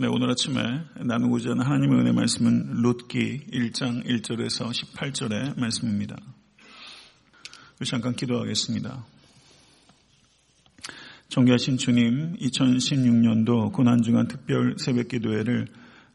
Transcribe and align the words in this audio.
네, 0.00 0.06
오늘 0.06 0.30
아침에 0.30 0.62
나누고자 1.04 1.50
하는 1.50 1.62
하나님의 1.62 2.00
은혜 2.00 2.12
말씀은 2.12 2.80
룻기 2.80 3.48
1장 3.52 4.06
1절에서 4.06 4.70
18절의 4.70 5.60
말씀입니다. 5.60 6.16
잠깐 7.84 8.14
기도하겠습니다. 8.14 9.04
존귀하신 11.28 11.76
주님, 11.76 12.36
2016년도 12.38 13.74
고난중간 13.74 14.28
특별 14.28 14.76
새벽 14.78 15.08
기도회를 15.08 15.66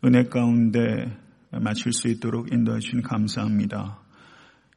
은혜 0.03 0.23
가운데 0.23 1.15
마칠 1.51 1.93
수 1.93 2.07
있도록 2.07 2.51
인도해 2.51 2.79
주신 2.79 3.03
감사합니다. 3.03 3.99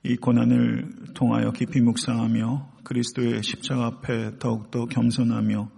이 0.05 0.17
고난을 0.17 1.15
통하여 1.15 1.51
깊이 1.53 1.81
묵상하며 1.81 2.73
그리스도의 2.85 3.43
십자가 3.43 3.87
앞에 3.87 4.39
더욱더 4.39 4.85
겸손하며 4.85 5.78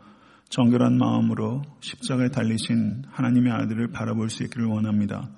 정결한 0.50 0.98
마음으로 0.98 1.62
십자가에 1.78 2.28
달리신 2.28 3.04
하나님의 3.08 3.52
아들을 3.52 3.92
바라볼 3.92 4.30
수 4.30 4.42
있기를 4.42 4.66
원합니다. 4.66 5.30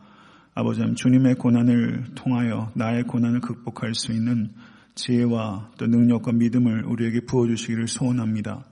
아버지 0.54 0.80
주님의 0.94 1.34
고난을 1.34 2.14
통하여 2.14 2.72
나의 2.74 3.04
고난을 3.04 3.40
극복할 3.40 3.94
수 3.94 4.12
있는 4.12 4.52
지혜와 4.94 5.72
또 5.76 5.86
능력과 5.86 6.32
믿음을 6.32 6.84
우리에게 6.86 7.26
부어주시기를 7.26 7.88
소원합니다. 7.88 8.64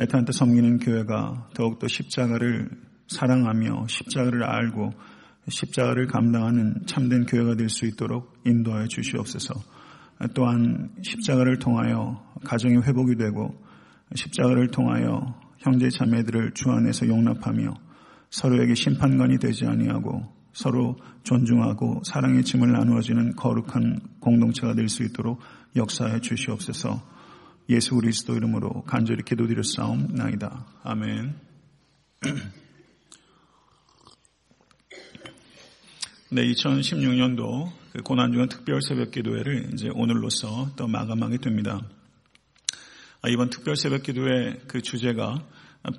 애타한테 0.00 0.32
섬기는 0.32 0.78
교회가 0.78 1.50
더욱더 1.54 1.86
십자가를 1.86 2.68
사랑하며 3.06 3.86
십자가를 3.86 4.42
알고 4.42 4.90
십자가를 5.48 6.08
감당하는 6.08 6.82
참된 6.86 7.26
교회가 7.26 7.54
될 7.54 7.68
수 7.68 7.86
있도록 7.86 8.36
인도하여 8.44 8.88
주시옵소서. 8.88 9.54
또한 10.34 10.90
십자가를 11.02 11.60
통하여 11.60 12.24
가정이 12.42 12.78
회복이 12.78 13.14
되고 13.16 13.54
십자가를 14.14 14.68
통하여 14.68 15.45
형제 15.66 15.90
자매들을 15.90 16.52
주 16.54 16.70
안에서 16.70 17.08
용납하며 17.08 17.74
서로에게 18.30 18.76
심판관이 18.76 19.38
되지 19.40 19.66
아니하고 19.66 20.22
서로 20.52 20.96
존중하고 21.24 22.02
사랑의 22.04 22.44
짐을 22.44 22.70
나누어지는 22.70 23.34
거룩한 23.34 23.98
공동체가 24.20 24.74
될 24.74 24.88
수 24.88 25.02
있도록 25.02 25.40
역사해 25.74 26.20
주시옵소서. 26.20 27.02
예수 27.68 27.96
그리스도 27.96 28.36
이름으로 28.36 28.84
간절히 28.84 29.24
기도드렸사옵나이다. 29.24 30.66
아멘. 30.84 31.34
네, 36.30 36.42
2016년도 36.42 37.72
그 37.92 38.02
고난중간 38.02 38.48
특별 38.48 38.80
새벽 38.82 39.10
기도회를 39.10 39.70
이제 39.72 39.88
오늘로서 39.92 40.70
또 40.76 40.86
마감하게 40.86 41.38
됩니다. 41.38 41.80
아, 43.22 43.28
이번 43.28 43.50
특별 43.50 43.74
새벽 43.74 44.04
기도회 44.04 44.60
그 44.68 44.80
주제가 44.80 45.44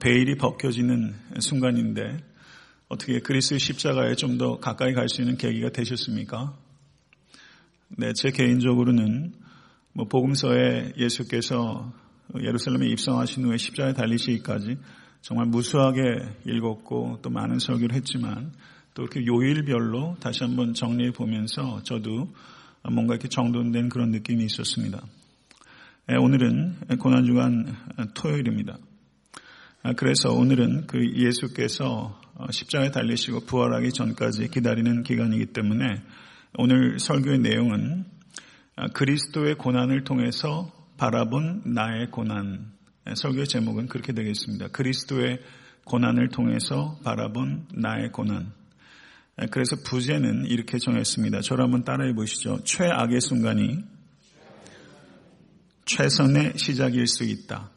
베일이 0.01 0.35
벗겨지는 0.35 1.15
순간인데 1.39 2.17
어떻게 2.89 3.19
그리스의 3.19 3.59
십자가에 3.59 4.15
좀 4.15 4.37
더 4.37 4.59
가까이 4.59 4.93
갈 4.93 5.07
수 5.09 5.21
있는 5.21 5.37
계기가 5.37 5.69
되셨습니까? 5.69 6.57
네, 7.97 8.11
제 8.13 8.31
개인적으로는 8.31 9.33
뭐 9.93 10.05
복음서에 10.07 10.93
예수께서 10.97 11.91
예루살렘에 12.39 12.87
입성하신 12.89 13.45
후에 13.45 13.57
십자가에 13.57 13.93
달리시기까지 13.93 14.77
정말 15.21 15.47
무수하게 15.47 16.01
읽었고 16.45 17.19
또 17.21 17.29
많은 17.29 17.59
설교를 17.59 17.95
했지만 17.95 18.51
또 18.93 19.03
이렇게 19.03 19.25
요일별로 19.25 20.17
다시 20.19 20.43
한번 20.43 20.73
정리해 20.73 21.11
보면서 21.11 21.81
저도 21.83 22.27
뭔가 22.91 23.15
이렇게 23.15 23.27
정돈된 23.27 23.89
그런 23.89 24.11
느낌이 24.11 24.43
있었습니다. 24.45 25.01
예, 26.11 26.15
오늘은 26.15 26.97
고난주간 26.99 27.75
토요일입니다. 28.13 28.77
아, 29.83 29.93
그래서 29.93 30.33
오늘은 30.33 30.87
그 30.87 30.97
예수께서 31.15 32.19
십자가에 32.51 32.91
달리시고 32.91 33.41
부활하기 33.41 33.91
전까지 33.91 34.49
기다리는 34.49 35.03
기간이기 35.03 35.47
때문에 35.47 35.85
오늘 36.57 36.99
설교의 36.99 37.39
내용은 37.39 38.05
아, 38.75 38.87
그리스도의 38.87 39.55
고난을 39.55 40.03
통해서 40.03 40.71
바라본 40.97 41.63
나의 41.65 42.09
고난. 42.11 42.71
예, 43.09 43.13
설교의 43.15 43.47
제목은 43.47 43.87
그렇게 43.87 44.13
되겠습니다. 44.13 44.69
그리스도의 44.69 45.39
고난을 45.85 46.29
통해서 46.29 46.99
바라본 47.03 47.67
나의 47.73 48.11
고난. 48.11 48.51
예, 49.41 49.45
그래서 49.47 49.75
부제는 49.85 50.45
이렇게 50.45 50.79
정했습니다. 50.79 51.41
저를 51.41 51.65
한번 51.65 51.83
따라해 51.83 52.13
보시죠. 52.13 52.63
최악의 52.63 53.21
순간이 53.21 53.83
최선의 55.85 56.53
시작일 56.57 57.07
수 57.07 57.23
있다. 57.23 57.71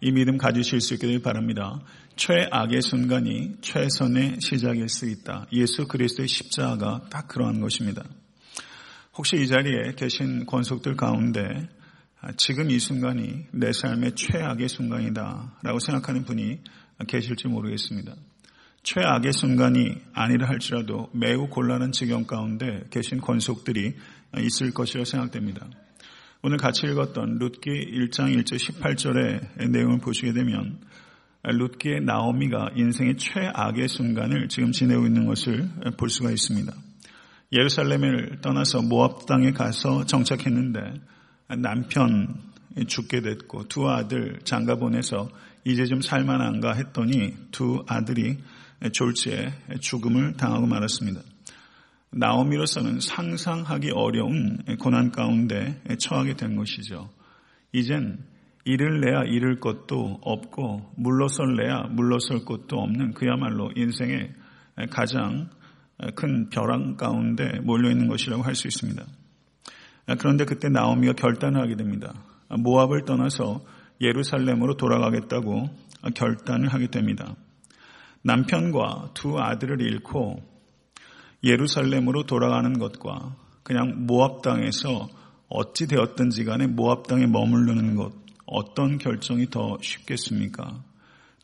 이 0.00 0.12
믿음 0.12 0.38
가지실 0.38 0.80
수 0.80 0.98
되길 0.98 1.20
바랍니다. 1.22 1.80
최악의 2.16 2.82
순간이 2.82 3.52
최선의 3.60 4.36
시작일 4.40 4.88
수 4.88 5.08
있다. 5.08 5.46
예수 5.52 5.86
그리스도의 5.86 6.28
십자가가 6.28 7.08
딱 7.10 7.28
그러한 7.28 7.60
것입니다. 7.60 8.04
혹시 9.16 9.36
이 9.36 9.46
자리에 9.46 9.94
계신 9.96 10.46
권속들 10.46 10.96
가운데 10.96 11.68
지금 12.36 12.70
이 12.70 12.78
순간이 12.78 13.46
내 13.52 13.72
삶의 13.72 14.14
최악의 14.14 14.68
순간이다 14.68 15.58
라고 15.62 15.78
생각하는 15.78 16.24
분이 16.24 16.60
계실지 17.06 17.48
모르겠습니다. 17.48 18.14
최악의 18.82 19.32
순간이 19.32 19.96
아니라 20.14 20.48
할지라도 20.48 21.10
매우 21.12 21.48
곤란한 21.48 21.92
지경 21.92 22.24
가운데 22.24 22.84
계신 22.90 23.20
권속들이 23.20 23.94
있을 24.38 24.72
것이라 24.72 25.04
생각됩니다. 25.04 25.68
오늘 26.42 26.56
같이 26.56 26.86
읽었던 26.86 27.36
룻기 27.38 27.70
1장 27.70 28.34
1절 28.34 28.56
18절의 28.56 29.68
내용을 29.70 29.98
보시게 29.98 30.32
되면 30.32 30.78
룻기의 31.42 32.00
나오미가 32.00 32.70
인생의 32.76 33.18
최악의 33.18 33.88
순간을 33.88 34.48
지금 34.48 34.72
지내고 34.72 35.04
있는 35.04 35.26
것을 35.26 35.68
볼 35.98 36.08
수가 36.08 36.30
있습니다. 36.30 36.72
예루살렘을 37.52 38.38
떠나서 38.40 38.80
모압 38.80 39.26
땅에 39.26 39.50
가서 39.50 40.06
정착했는데 40.06 40.80
남편 41.58 42.40
죽게 42.86 43.20
됐고 43.20 43.68
두 43.68 43.90
아들 43.90 44.38
장가 44.42 44.76
보내서 44.76 45.28
이제 45.66 45.84
좀 45.84 46.00
살만한가 46.00 46.72
했더니 46.72 47.34
두 47.50 47.84
아들이 47.86 48.38
졸지에 48.90 49.52
죽음을 49.80 50.38
당하고 50.38 50.66
말았습니다. 50.66 51.20
나오미로서는 52.12 53.00
상상하기 53.00 53.92
어려운 53.92 54.58
고난 54.80 55.12
가운데 55.12 55.80
처하게 55.98 56.34
된 56.34 56.56
것이죠. 56.56 57.08
이젠 57.72 58.18
잃을래야 58.64 59.22
잃을 59.24 59.60
것도 59.60 60.18
없고 60.22 60.92
물러설래야 60.96 61.88
물러설 61.90 62.44
것도 62.44 62.78
없는 62.78 63.14
그야말로 63.14 63.70
인생의 63.76 64.32
가장 64.90 65.48
큰 66.14 66.50
벼랑 66.50 66.96
가운데 66.96 67.60
몰려 67.60 67.90
있는 67.90 68.08
것이라고 68.08 68.42
할 68.42 68.54
수 68.54 68.66
있습니다. 68.66 69.04
그런데 70.18 70.44
그때 70.44 70.68
나오미가 70.68 71.12
결단을 71.12 71.60
하게 71.60 71.76
됩니다. 71.76 72.12
모압을 72.48 73.04
떠나서 73.04 73.64
예루살렘으로 74.00 74.76
돌아가겠다고 74.76 75.68
결단을 76.14 76.68
하게 76.68 76.88
됩니다. 76.88 77.36
남편과 78.22 79.10
두 79.14 79.38
아들을 79.38 79.80
잃고 79.80 80.49
예루살렘으로 81.42 82.24
돌아가는 82.24 82.78
것과 82.78 83.36
그냥 83.62 84.06
모압 84.06 84.42
땅에서 84.42 85.08
어찌 85.48 85.86
되었든지 85.86 86.44
간에 86.44 86.66
모압 86.66 87.06
땅에 87.08 87.26
머무르는 87.26 87.96
것 87.96 88.12
어떤 88.46 88.98
결정이 88.98 89.50
더 89.50 89.78
쉽겠습니까? 89.80 90.82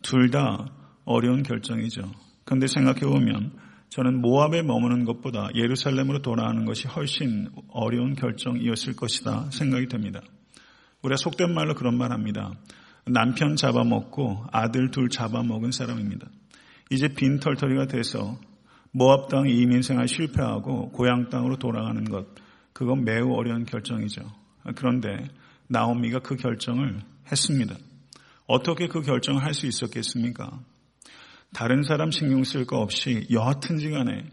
둘 0.02 0.30
다 0.30 0.70
어려운 1.04 1.42
결정이죠. 1.42 2.02
그런데 2.44 2.66
생각해 2.66 3.00
보면 3.00 3.52
저는 3.90 4.20
모압에 4.20 4.62
머무는 4.62 5.04
것보다 5.04 5.48
예루살렘으로 5.54 6.20
돌아가는 6.20 6.64
것이 6.64 6.88
훨씬 6.88 7.48
어려운 7.68 8.14
결정이었을 8.14 8.94
것이다 8.96 9.50
생각이 9.50 9.86
됩니다. 9.86 10.20
우리가 11.02 11.16
속된 11.16 11.54
말로 11.54 11.74
그런 11.74 11.96
말 11.96 12.12
합니다. 12.12 12.52
남편 13.06 13.54
잡아먹고 13.56 14.46
아들 14.52 14.90
둘 14.90 15.08
잡아먹은 15.08 15.70
사람입니다. 15.70 16.26
이제 16.90 17.08
빈털터리가 17.08 17.86
돼서 17.86 18.38
모압 18.96 19.28
땅 19.28 19.46
이민 19.46 19.82
생활 19.82 20.08
실패하고 20.08 20.90
고향 20.90 21.28
땅으로 21.28 21.58
돌아가는 21.58 22.02
것, 22.04 22.26
그건 22.72 23.04
매우 23.04 23.34
어려운 23.34 23.66
결정이죠. 23.66 24.22
그런데 24.74 25.28
나오미가 25.68 26.20
그 26.20 26.36
결정을 26.36 27.02
했습니다. 27.30 27.76
어떻게 28.46 28.88
그 28.88 29.02
결정을 29.02 29.42
할 29.44 29.52
수 29.52 29.66
있었겠습니까? 29.66 30.60
다른 31.52 31.82
사람 31.82 32.10
신경 32.10 32.42
쓸 32.42 32.64
거 32.64 32.78
없이 32.78 33.26
여하튼지 33.30 33.90
간에 33.90 34.24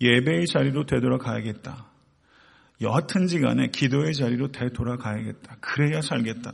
예배의 0.00 0.46
자리로 0.48 0.86
되돌아가야겠다. 0.86 1.86
여하튼지 2.80 3.38
간에 3.38 3.68
기도의 3.68 4.14
자리로 4.14 4.50
되돌아가야겠다. 4.50 5.58
그래야 5.60 6.00
살겠다. 6.02 6.52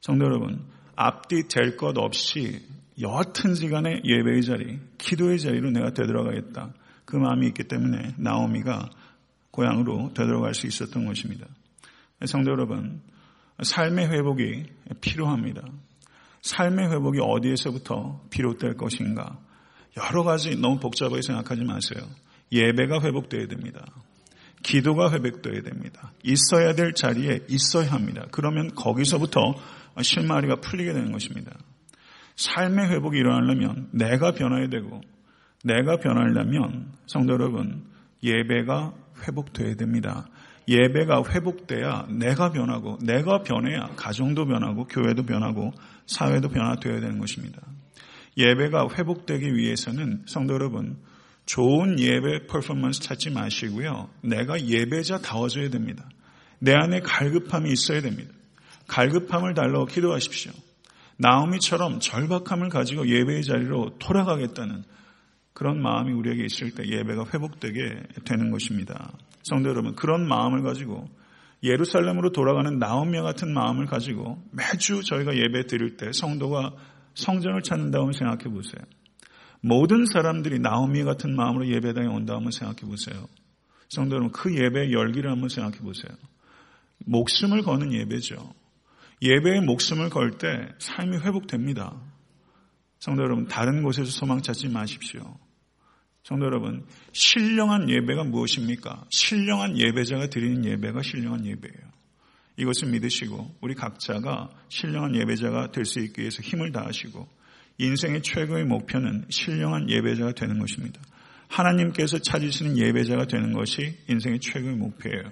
성도 0.00 0.26
여러분, 0.26 0.64
앞뒤 0.94 1.48
될 1.48 1.76
것 1.76 1.98
없이 1.98 2.60
여하튼지 3.00 3.68
간에 3.68 4.02
예배의 4.04 4.42
자리, 4.42 4.78
기도의 4.98 5.40
자리로 5.40 5.70
내가 5.70 5.92
되돌아가겠다. 5.92 6.72
그 7.04 7.16
마음이 7.16 7.46
있기 7.48 7.64
때문에 7.64 8.14
나오미가 8.18 8.90
고향으로 9.50 10.12
되돌아갈 10.14 10.54
수 10.54 10.66
있었던 10.66 11.04
것입니다. 11.06 11.46
성도 12.26 12.50
여러분, 12.52 13.00
삶의 13.62 14.08
회복이 14.08 14.64
필요합니다. 15.00 15.62
삶의 16.42 16.90
회복이 16.90 17.18
어디에서부터 17.20 18.24
비롯될 18.30 18.76
것인가? 18.76 19.38
여러 19.96 20.22
가지 20.22 20.56
너무 20.56 20.80
복잡하게 20.80 21.22
생각하지 21.22 21.64
마세요. 21.64 22.02
예배가 22.50 23.00
회복되어야 23.02 23.46
됩니다. 23.46 23.84
기도가 24.62 25.12
회복되어야 25.12 25.62
됩니다. 25.62 26.12
있어야 26.22 26.74
될 26.74 26.92
자리에 26.94 27.40
있어야 27.48 27.90
합니다. 27.92 28.26
그러면 28.30 28.74
거기서부터 28.74 29.54
실마리가 30.00 30.56
풀리게 30.56 30.92
되는 30.92 31.12
것입니다. 31.12 31.52
삶의 32.36 32.90
회복이 32.90 33.18
일어나려면 33.18 33.88
내가 33.92 34.32
변화해야 34.32 34.68
되고 34.68 35.00
내가 35.64 35.98
변하려면 35.98 36.92
성도 37.06 37.34
여러분 37.34 37.84
예배가 38.22 38.94
회복되어야 39.26 39.74
됩니다. 39.76 40.26
예배가 40.68 41.24
회복돼야 41.28 42.06
내가 42.08 42.50
변하고 42.52 42.98
내가 43.02 43.42
변해야 43.42 43.90
가정도 43.96 44.46
변하고 44.46 44.86
교회도 44.86 45.24
변하고 45.24 45.72
사회도 46.06 46.48
변화되어야 46.48 47.00
되는 47.00 47.18
것입니다. 47.18 47.60
예배가 48.36 48.88
회복되기 48.96 49.54
위해서는 49.54 50.22
성도 50.26 50.54
여러분 50.54 50.96
좋은 51.46 51.98
예배 51.98 52.46
퍼포먼스 52.46 53.00
찾지 53.00 53.30
마시고요. 53.30 54.08
내가 54.22 54.60
예배자 54.60 55.18
다워져야 55.18 55.70
됩니다. 55.70 56.08
내 56.60 56.72
안에 56.72 57.00
갈급함이 57.00 57.70
있어야 57.72 58.00
됩니다. 58.00 58.32
갈급함을 58.86 59.54
달러 59.54 59.84
기도하십시오. 59.84 60.52
나오미처럼 61.18 62.00
절박함을 62.00 62.68
가지고 62.68 63.08
예배의 63.08 63.44
자리로 63.44 63.98
돌아가겠다는 63.98 64.84
그런 65.52 65.80
마음이 65.82 66.12
우리에게 66.12 66.44
있을 66.44 66.72
때 66.74 66.84
예배가 66.86 67.26
회복되게 67.32 68.02
되는 68.24 68.50
것입니다. 68.50 69.12
성도 69.42 69.68
여러분, 69.68 69.94
그런 69.94 70.26
마음을 70.26 70.62
가지고 70.62 71.08
예루살렘으로 71.62 72.32
돌아가는 72.32 72.78
나오미와 72.78 73.22
같은 73.22 73.52
마음을 73.52 73.86
가지고 73.86 74.42
매주 74.50 75.02
저희가 75.04 75.36
예배 75.36 75.66
드릴 75.66 75.96
때 75.96 76.10
성도가 76.12 76.72
성전을 77.14 77.62
찾는다고 77.62 78.12
생각해 78.12 78.44
보세요. 78.44 78.82
모든 79.60 80.06
사람들이 80.06 80.58
나오미 80.58 81.04
같은 81.04 81.36
마음으로 81.36 81.68
예배당에 81.68 82.08
온다 82.08 82.38
면 82.40 82.50
생각해 82.50 82.80
보세요. 82.80 83.28
성도 83.88 84.16
여러분, 84.16 84.32
그 84.32 84.56
예배의 84.56 84.92
열기를 84.92 85.30
한번 85.30 85.48
생각해 85.48 85.78
보세요. 85.78 86.16
목숨을 87.04 87.62
거는 87.62 87.92
예배죠. 87.92 88.54
예배에 89.22 89.60
목숨을 89.60 90.10
걸 90.10 90.32
때 90.38 90.68
삶이 90.78 91.18
회복됩니다. 91.18 91.94
성도 92.98 93.22
여러분, 93.22 93.46
다른 93.46 93.82
곳에서 93.82 94.10
소망 94.10 94.42
찾지 94.42 94.68
마십시오. 94.68 95.38
성도 96.24 96.46
여러분, 96.46 96.84
신령한 97.12 97.88
예배가 97.88 98.24
무엇입니까? 98.24 99.04
신령한 99.10 99.78
예배자가 99.78 100.26
드리는 100.28 100.64
예배가 100.64 101.02
신령한 101.02 101.46
예배예요. 101.46 101.92
이것을 102.56 102.88
믿으시고 102.90 103.56
우리 103.60 103.74
각자가 103.74 104.50
신령한 104.68 105.16
예배자가 105.16 105.70
될 105.70 105.84
수 105.84 106.00
있기 106.00 106.20
위해서 106.20 106.42
힘을 106.42 106.70
다하시고 106.72 107.26
인생의 107.78 108.22
최고의 108.22 108.64
목표는 108.66 109.26
신령한 109.30 109.88
예배자가 109.88 110.32
되는 110.32 110.58
것입니다. 110.58 111.00
하나님께서 111.48 112.18
찾으시는 112.18 112.78
예배자가 112.78 113.26
되는 113.26 113.52
것이 113.52 113.98
인생의 114.08 114.40
최고의 114.40 114.76
목표예요. 114.76 115.30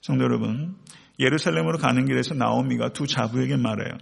성도 0.00 0.24
여러분, 0.24 0.76
예루살렘으로 1.22 1.78
가는 1.78 2.04
길에서 2.04 2.34
나오미가 2.34 2.90
두 2.90 3.06
자부에게 3.06 3.56
말해요. 3.56 3.96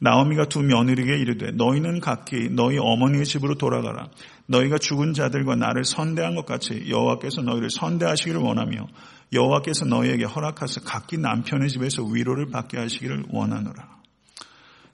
나오미가 0.00 0.46
두 0.46 0.60
며느리에게 0.62 1.16
이르되 1.16 1.52
너희는 1.52 2.00
각기 2.00 2.48
너희 2.50 2.76
어머니의 2.78 3.24
집으로 3.24 3.54
돌아가라. 3.54 4.08
너희가 4.46 4.78
죽은 4.78 5.14
자들과 5.14 5.56
나를 5.56 5.84
선대한 5.84 6.34
것 6.34 6.44
같이 6.44 6.84
여호와께서 6.88 7.42
너희를 7.42 7.70
선대하시기를 7.70 8.40
원하며 8.40 8.86
여호와께서 9.32 9.86
너희에게 9.86 10.24
허락하사 10.24 10.82
각기 10.82 11.16
남편의 11.18 11.68
집에서 11.68 12.04
위로를 12.04 12.50
받게 12.50 12.78
하시기를 12.78 13.24
원하노라. 13.30 13.94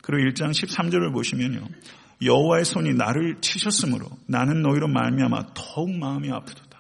그리고 0.03 0.31
1장 0.31 0.51
13절을 0.51 1.13
보시면요. 1.13 1.67
여호와의 2.23 2.65
손이 2.65 2.95
나를 2.95 3.41
치셨으므로 3.41 4.07
나는 4.27 4.63
너희로 4.63 4.89
말미암아 4.89 5.55
더욱 5.55 5.91
마음이 5.91 6.31
아프도다. 6.31 6.79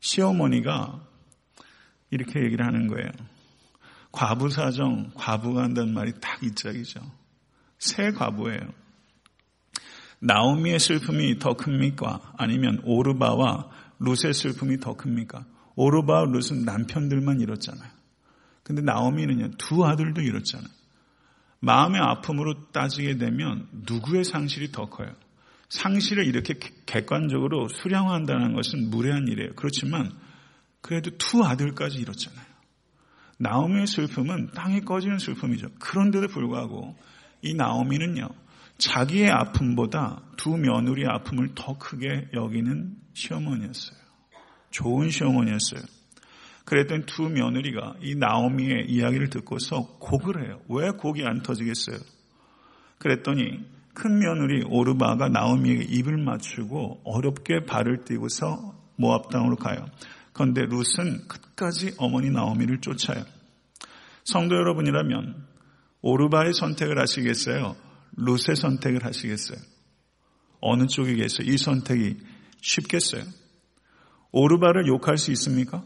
시어머니가 0.00 1.00
이렇게 2.10 2.40
얘기를 2.42 2.64
하는 2.64 2.86
거예요. 2.88 3.10
과부 4.12 4.50
사정, 4.50 5.10
과부가 5.14 5.62
한다는 5.62 5.92
말이 5.92 6.12
딱 6.20 6.42
이 6.42 6.54
짝이죠. 6.54 7.00
새 7.78 8.10
과부예요. 8.12 8.72
나오미의 10.20 10.78
슬픔이 10.78 11.38
더 11.38 11.54
큽니까? 11.54 12.32
아니면 12.36 12.80
오르바와 12.84 13.70
룻의 14.00 14.34
슬픔이 14.34 14.80
더 14.80 14.94
큽니까? 14.94 15.44
오르바와 15.76 16.24
룻은 16.32 16.64
남편들만 16.64 17.40
잃었잖아요. 17.40 17.90
근데 18.64 18.82
나오미는요, 18.82 19.52
두 19.58 19.84
아들도 19.86 20.20
잃었잖아요. 20.20 20.68
마음의 21.60 22.00
아픔으로 22.00 22.70
따지게 22.72 23.18
되면 23.18 23.68
누구의 23.72 24.24
상실이 24.24 24.72
더 24.72 24.88
커요? 24.88 25.12
상실을 25.68 26.26
이렇게 26.26 26.54
객관적으로 26.86 27.68
수량화한다는 27.68 28.54
것은 28.54 28.90
무례한 28.90 29.28
일이에요. 29.28 29.50
그렇지만 29.54 30.10
그래도 30.88 31.10
두 31.18 31.44
아들까지 31.44 31.98
잃었잖아요. 31.98 32.46
나오미의 33.36 33.86
슬픔은 33.86 34.52
땅이 34.54 34.86
꺼지는 34.86 35.18
슬픔이죠. 35.18 35.68
그런데도 35.78 36.28
불구하고 36.28 36.96
이 37.42 37.52
나오미는요. 37.52 38.26
자기의 38.78 39.28
아픔보다 39.28 40.22
두 40.38 40.56
며느리의 40.56 41.06
아픔을 41.06 41.50
더 41.54 41.76
크게 41.76 42.28
여기는 42.32 42.96
시어머니였어요. 43.12 43.98
좋은 44.70 45.10
시어머니였어요. 45.10 45.82
그랬더니 46.64 47.04
두 47.04 47.28
며느리가 47.28 47.96
이 48.00 48.14
나오미의 48.14 48.86
이야기를 48.88 49.28
듣고서 49.28 49.98
곡을 49.98 50.42
해요. 50.42 50.58
왜 50.70 50.92
곡이 50.92 51.22
안 51.22 51.42
터지겠어요? 51.42 51.98
그랬더니 52.96 53.60
큰 53.92 54.20
며느리 54.20 54.64
오르바가 54.64 55.28
나오미에게 55.28 55.84
입을 55.84 56.16
맞추고 56.16 57.02
어렵게 57.04 57.66
발을 57.66 58.06
띄고서 58.06 58.74
모압 58.96 59.28
땅으로 59.28 59.56
가요. 59.56 59.84
그런데 60.38 60.62
룻은 60.66 61.26
끝까지 61.26 61.94
어머니 61.98 62.30
나오미를 62.30 62.80
쫓아요. 62.80 63.24
성도 64.22 64.54
여러분이라면 64.54 65.34
오르바의 66.00 66.54
선택을 66.54 67.00
하시겠어요? 67.00 67.74
룻의 68.12 68.54
선택을 68.54 69.04
하시겠어요? 69.04 69.58
어느 70.60 70.86
쪽이겠어요? 70.86 71.50
이 71.50 71.58
선택이 71.58 72.18
쉽겠어요? 72.60 73.24
오르바를 74.30 74.86
욕할 74.86 75.18
수 75.18 75.32
있습니까? 75.32 75.82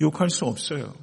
욕할 0.00 0.30
수 0.30 0.44
없어요. 0.44 0.94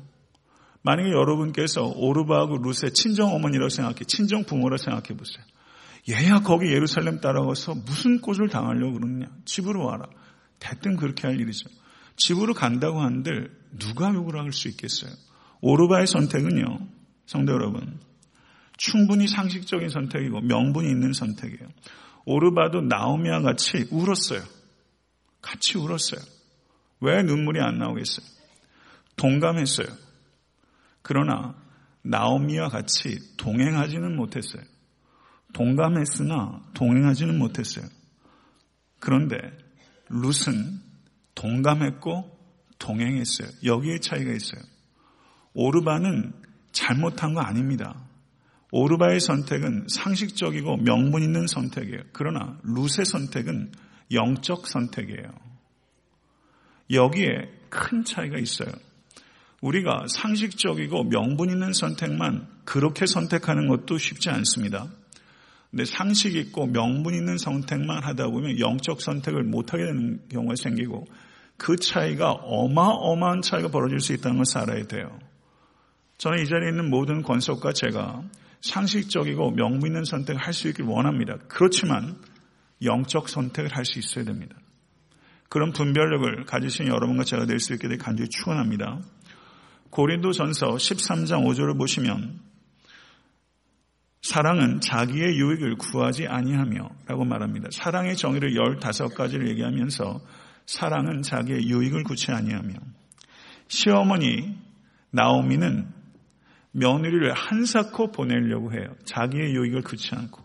만약에 0.82 1.10
여러분께서 1.10 1.92
오르바하고 1.94 2.60
룻의 2.60 2.94
친정 2.94 3.34
어머니라고 3.36 3.68
생각해, 3.68 4.06
친정 4.08 4.46
부모라 4.46 4.78
생각해 4.78 5.18
보세요. 5.18 5.44
얘야 6.10 6.40
거기 6.40 6.68
예루살렘 6.68 7.20
따라가서 7.20 7.76
무슨 7.76 8.22
꼴을 8.22 8.48
당하려고 8.48 8.94
그러느냐? 8.94 9.28
집으로 9.44 9.86
와라. 9.86 10.06
대뜸 10.60 10.96
그렇게 10.96 11.28
할 11.28 11.38
일이죠. 11.42 11.70
집으로 12.16 12.54
간다고 12.54 13.02
한들 13.02 13.52
누가 13.80 14.14
욕을 14.14 14.40
할 14.40 14.52
수 14.52 14.68
있겠어요? 14.70 15.12
오르바의 15.62 16.08
선택은요, 16.08 16.88
성도 17.26 17.54
여러분, 17.54 18.00
충분히 18.78 19.28
상식적인 19.28 19.90
선택이고 19.90 20.42
명분이 20.42 20.90
있는 20.90 21.14
선택이에요. 21.14 21.70
오르바도 22.26 22.82
나오미와 22.82 23.42
같이 23.42 23.88
울었어요. 23.92 24.42
같이 25.42 25.78
울었어요. 25.78 26.22
왜 27.02 27.22
눈물이 27.24 27.60
안 27.62 27.78
나오겠어요? 27.78 28.26
동감했어요. 29.16 29.88
그러나 31.02 31.56
나오미와 32.02 32.70
같이 32.70 33.20
동행하지는 33.38 34.16
못했어요. 34.16 34.64
동감했으나 35.54 36.62
동행하지는 36.74 37.38
못했어요. 37.38 37.86
그런데 39.00 39.38
룻은 40.10 40.82
동감했고 41.36 42.38
동행했어요. 42.80 43.48
여기에 43.64 44.00
차이가 44.00 44.32
있어요. 44.32 44.62
오르바는 45.54 46.34
잘못한 46.72 47.34
거 47.34 47.42
아닙니다. 47.42 47.96
오르바의 48.72 49.20
선택은 49.20 49.88
상식적이고 49.88 50.78
명분 50.78 51.22
있는 51.22 51.46
선택이에요. 51.48 52.02
그러나 52.12 52.58
룻의 52.64 53.06
선택은 53.06 53.72
영적 54.12 54.68
선택이에요. 54.68 55.32
여기에 56.92 57.52
큰 57.70 58.04
차이가 58.04 58.38
있어요. 58.38 58.70
우리가 59.62 60.08
상식적이고 60.10 61.06
명분 61.06 61.50
있는 61.50 61.72
선택만 61.72 62.48
그렇게 62.66 63.06
선택하는 63.06 63.68
것도 63.68 63.98
쉽지 63.98 64.30
않습니다. 64.30 64.88
근데 65.74 65.86
상식 65.86 66.36
있고 66.36 66.68
명분 66.68 67.16
있는 67.16 67.40
선택만 67.40 68.04
하다 68.04 68.28
보면 68.28 68.60
영적 68.60 69.02
선택을 69.02 69.42
못하게 69.42 69.86
되는 69.86 70.20
경우가 70.30 70.54
생기고 70.56 71.08
그 71.58 71.78
차이가 71.78 72.32
어마어마한 72.32 73.42
차이가 73.42 73.70
벌어질 73.70 74.00
수 74.00 74.14
있다는 74.14 74.38
것을 74.38 74.60
알아야 74.60 74.84
돼요. 74.84 75.18
저는 76.20 76.44
이 76.44 76.46
자리에 76.46 76.70
있는 76.70 76.92
모든 76.92 77.24
권속과 77.24 77.74
제가 77.74 78.22
상식적이고 78.62 79.54
명분 79.56 79.88
있는 79.88 80.04
선택을 80.06 80.40
할 80.40 80.54
수 80.54 80.68
있길 80.68 80.86
원합니다. 80.86 81.38
그렇지만 81.48 82.18
영적 82.84 83.28
선택을 83.28 83.76
할 83.76 83.84
수 83.84 83.98
있어야 83.98 84.26
됩니다. 84.26 84.56
그런 85.50 85.72
분별력을 85.72 86.46
가지신 86.46 86.86
여러분과 86.86 87.24
제가 87.24 87.48
될 87.48 87.60
수 87.60 87.74
있게 87.74 87.88
되 87.88 87.98
간절히 87.98 88.30
축원합니다. 88.30 89.00
고린도 89.90 90.34
전서 90.34 90.68
13장 90.76 91.48
5절을 91.48 91.80
보시면 91.80 92.53
사랑은 94.24 94.80
자기의 94.80 95.38
유익을 95.38 95.76
구하지 95.76 96.28
아니하며 96.28 96.90
라고 97.08 97.26
말합니다. 97.26 97.68
사랑의 97.72 98.16
정의를 98.16 98.54
15가지를 98.54 99.50
얘기하면서 99.50 100.22
사랑은 100.66 101.22
자기의 101.24 101.70
유익을 101.70 102.04
구치 102.04 102.32
아니하며 102.32 102.74
시어머니 103.68 104.58
나오미는 105.12 105.90
며느리를 106.72 107.34
한사코 107.34 108.12
보내려고 108.12 108.72
해요. 108.74 108.96
자기의 109.04 109.54
유익을 109.56 109.82
구치 109.82 110.16
않고 110.16 110.42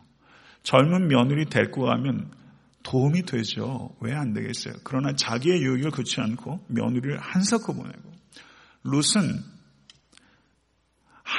젊은 0.64 1.06
며느리 1.06 1.44
데리고 1.46 1.84
가면 1.84 2.32
도움이 2.82 3.22
되죠. 3.22 3.94
왜 4.00 4.12
안 4.12 4.32
되겠어요? 4.32 4.74
그러나 4.82 5.14
자기의 5.14 5.62
유익을 5.62 5.92
그치 5.92 6.20
않고 6.20 6.64
며느리를 6.66 7.16
한사코 7.20 7.74
보내고 7.74 8.10
룻은 8.82 9.57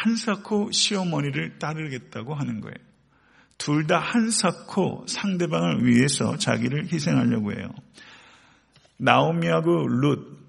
한사코 0.03 0.71
시어머니를 0.71 1.59
따르겠다고 1.59 2.33
하는 2.33 2.61
거예요. 2.61 2.75
둘 3.57 3.87
다 3.87 3.99
한사코 3.99 5.05
상대방을 5.07 5.85
위해서 5.85 6.37
자기를 6.37 6.91
희생하려고 6.91 7.51
해요. 7.53 7.69
나오미하고 8.97 9.87
룻 9.87 10.39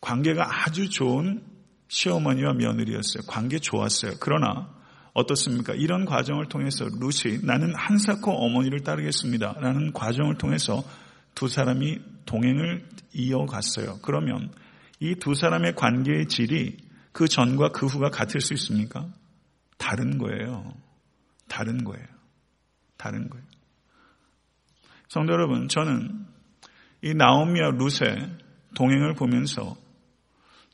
관계가 0.00 0.64
아주 0.66 0.90
좋은 0.90 1.42
시어머니와 1.88 2.54
며느리였어요. 2.54 3.22
관계 3.26 3.58
좋았어요. 3.58 4.12
그러나 4.20 4.68
어떻습니까? 5.14 5.74
이런 5.74 6.04
과정을 6.04 6.48
통해서 6.48 6.86
루시 7.00 7.40
나는 7.42 7.74
한사코 7.74 8.32
어머니를 8.32 8.80
따르겠습니다. 8.80 9.54
라는 9.60 9.92
과정을 9.92 10.36
통해서 10.38 10.82
두 11.34 11.48
사람이 11.48 11.98
동행을 12.26 12.88
이어갔어요. 13.12 13.98
그러면 14.02 14.50
이 15.00 15.14
두 15.16 15.34
사람의 15.34 15.74
관계의 15.74 16.28
질이 16.28 16.76
그 17.12 17.28
전과 17.28 17.70
그 17.70 17.86
후가 17.86 18.10
같을 18.10 18.40
수 18.40 18.54
있습니까? 18.54 19.08
다른 19.78 20.18
거예요. 20.18 20.74
다른 21.48 21.84
거예요. 21.84 22.06
다른 22.96 23.28
거예요. 23.28 23.44
성도 25.08 25.32
여러분, 25.32 25.68
저는 25.68 26.26
이 27.02 27.14
나오미와 27.14 27.72
룻의 27.72 28.30
동행을 28.74 29.14
보면서 29.14 29.76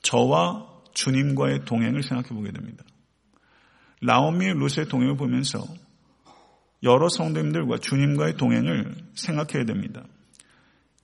저와 0.03 0.69
주님과의 0.95 1.65
동행을 1.65 2.03
생각해 2.03 2.29
보게 2.29 2.53
됩니다. 2.53 2.85
라오미의 4.01 4.55
룻의 4.55 4.89
동행을 4.89 5.17
보면서 5.17 5.65
여러 6.83 7.09
성도님들과 7.09 7.79
주님과의 7.79 8.37
동행을 8.37 8.95
생각해야 9.15 9.65
됩니다. 9.65 10.05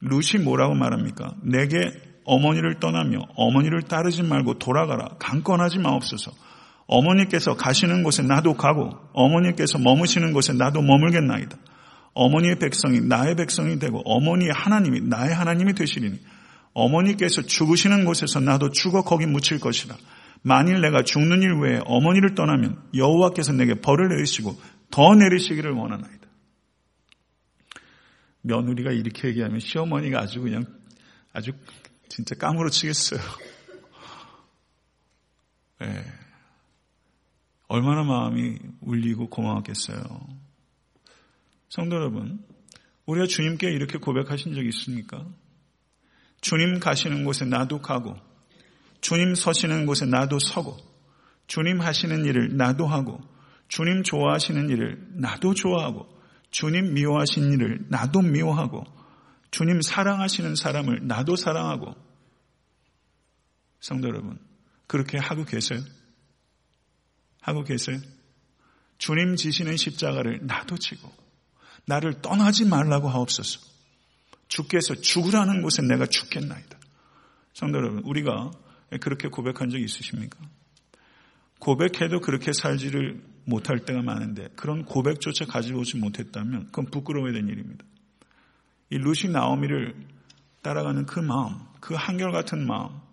룻이 0.00 0.42
뭐라고 0.44 0.74
말합니까? 0.74 1.34
내게 1.42 1.92
어머니를 2.24 2.80
떠나며 2.80 3.26
어머니를 3.36 3.82
따르지 3.82 4.22
말고 4.22 4.58
돌아가라. 4.58 5.16
강권하지 5.18 5.78
마옵소서. 5.78 6.32
어머니께서 6.86 7.56
가시는 7.56 8.02
곳에 8.02 8.22
나도 8.22 8.54
가고 8.54 8.90
어머니께서 9.12 9.78
머무시는 9.78 10.32
곳에 10.32 10.52
나도 10.52 10.82
머물겠나이다. 10.82 11.56
어머니의 12.14 12.58
백성이 12.58 13.00
나의 13.00 13.34
백성이 13.34 13.78
되고 13.78 14.00
어머니의 14.04 14.52
하나님이 14.52 15.00
나의 15.02 15.34
하나님이 15.34 15.74
되시리니 15.74 16.18
어머니께서 16.72 17.42
죽으시는 17.42 18.04
곳에서 18.04 18.40
나도 18.40 18.70
죽어 18.70 19.02
거기 19.02 19.26
묻힐 19.26 19.60
것이다. 19.60 19.96
만일 20.42 20.80
내가 20.80 21.02
죽는 21.02 21.42
일 21.42 21.54
외에 21.62 21.80
어머니를 21.86 22.34
떠나면 22.34 22.82
여호와께서 22.94 23.52
내게 23.52 23.74
벌을 23.74 24.08
내리시고 24.08 24.54
더 24.90 25.14
내리시기를 25.14 25.72
원하나이다. 25.72 26.24
며느리가 28.42 28.92
이렇게 28.92 29.28
얘기하면 29.28 29.58
시어머니가 29.58 30.20
아주 30.20 30.40
그냥 30.42 30.66
아주 31.32 31.52
진짜 32.14 32.36
깡으로 32.36 32.70
치겠어요. 32.70 33.20
네. 35.80 36.04
얼마나 37.66 38.04
마음이 38.04 38.56
울리고 38.82 39.28
고마웠겠어요. 39.30 39.98
성도 41.68 41.96
여러분, 41.96 42.38
우리가 43.06 43.26
주님께 43.26 43.68
이렇게 43.72 43.98
고백하신 43.98 44.54
적이 44.54 44.68
있습니까? 44.68 45.26
주님 46.40 46.78
가시는 46.78 47.24
곳에 47.24 47.46
나도 47.46 47.82
가고 47.82 48.14
주님 49.00 49.34
서시는 49.34 49.84
곳에 49.84 50.06
나도 50.06 50.38
서고 50.38 50.76
주님 51.48 51.80
하시는 51.80 52.24
일을 52.24 52.56
나도 52.56 52.86
하고 52.86 53.18
주님 53.66 54.04
좋아하시는 54.04 54.70
일을 54.70 55.04
나도 55.14 55.54
좋아하고 55.54 56.06
주님 56.52 56.94
미워하시는 56.94 57.54
일을 57.54 57.86
나도 57.88 58.22
미워하고 58.22 58.84
주님 59.50 59.82
사랑하시는 59.82 60.54
사람을 60.54 61.08
나도 61.08 61.34
사랑하고 61.34 62.03
성도 63.84 64.08
여러분 64.08 64.38
그렇게 64.86 65.18
하고 65.18 65.44
계세요? 65.44 65.78
하고 67.42 67.64
계세요? 67.64 67.98
주님 68.96 69.36
지시는 69.36 69.76
십자가를 69.76 70.46
나도 70.46 70.78
지고 70.78 71.12
나를 71.84 72.22
떠나지 72.22 72.64
말라고 72.64 73.10
하옵소서. 73.10 73.60
주께서 74.48 74.94
죽으라는 74.94 75.60
곳에 75.60 75.82
내가 75.82 76.06
죽겠나이다. 76.06 76.78
성도 77.52 77.76
여러분, 77.76 78.02
우리가 78.04 78.52
그렇게 79.02 79.28
고백한 79.28 79.68
적 79.68 79.78
있으십니까? 79.78 80.38
고백해도 81.58 82.20
그렇게 82.20 82.54
살지를 82.54 83.22
못할 83.44 83.80
때가 83.80 84.00
많은데 84.00 84.48
그런 84.56 84.86
고백조차 84.86 85.44
가지고 85.44 85.80
오지 85.80 85.98
못했다면 85.98 86.66
그건 86.66 86.86
부끄러워야 86.86 87.34
되는 87.34 87.50
일입니다. 87.50 87.84
이 88.88 88.96
루시 88.96 89.28
나오미를 89.28 89.94
따라가는 90.62 91.04
그 91.04 91.20
마음, 91.20 91.58
그 91.80 91.92
한결같은 91.92 92.66
마음, 92.66 93.03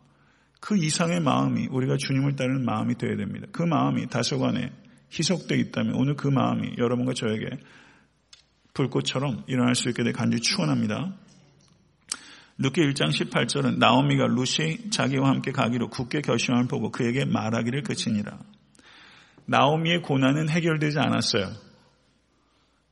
그 0.61 0.77
이상의 0.77 1.19
마음이 1.19 1.67
우리가 1.67 1.97
주님을 1.97 2.35
따르는 2.35 2.63
마음이 2.63 2.95
되어야 2.95 3.17
됩니다. 3.17 3.47
그 3.51 3.63
마음이 3.63 4.07
다소간에 4.07 4.71
희석되어 5.11 5.57
있다면 5.57 5.95
오늘 5.95 6.15
그 6.15 6.27
마음이 6.27 6.75
여러분과 6.77 7.13
저에게 7.13 7.49
불꽃처럼 8.73 9.43
일어날 9.47 9.75
수 9.75 9.89
있게 9.89 10.03
되 10.03 10.11
간절히 10.13 10.41
추원합니다. 10.41 11.13
룻기 12.59 12.79
1장 12.79 13.09
18절은 13.09 13.79
나오미가 13.79 14.27
룻이 14.27 14.91
자기와 14.91 15.29
함께 15.29 15.51
가기로 15.51 15.89
굳게 15.89 16.21
결심함을 16.21 16.67
보고 16.67 16.91
그에게 16.91 17.25
말하기를 17.25 17.81
그치니라. 17.81 18.37
나오미의 19.45 20.03
고난은 20.03 20.47
해결되지 20.47 20.99
않았어요. 20.99 21.51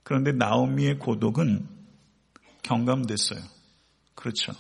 그런데 0.02 0.32
나오미의 0.32 0.98
고독은 0.98 1.68
경감됐어요. 2.64 3.40
그렇죠. 4.16 4.54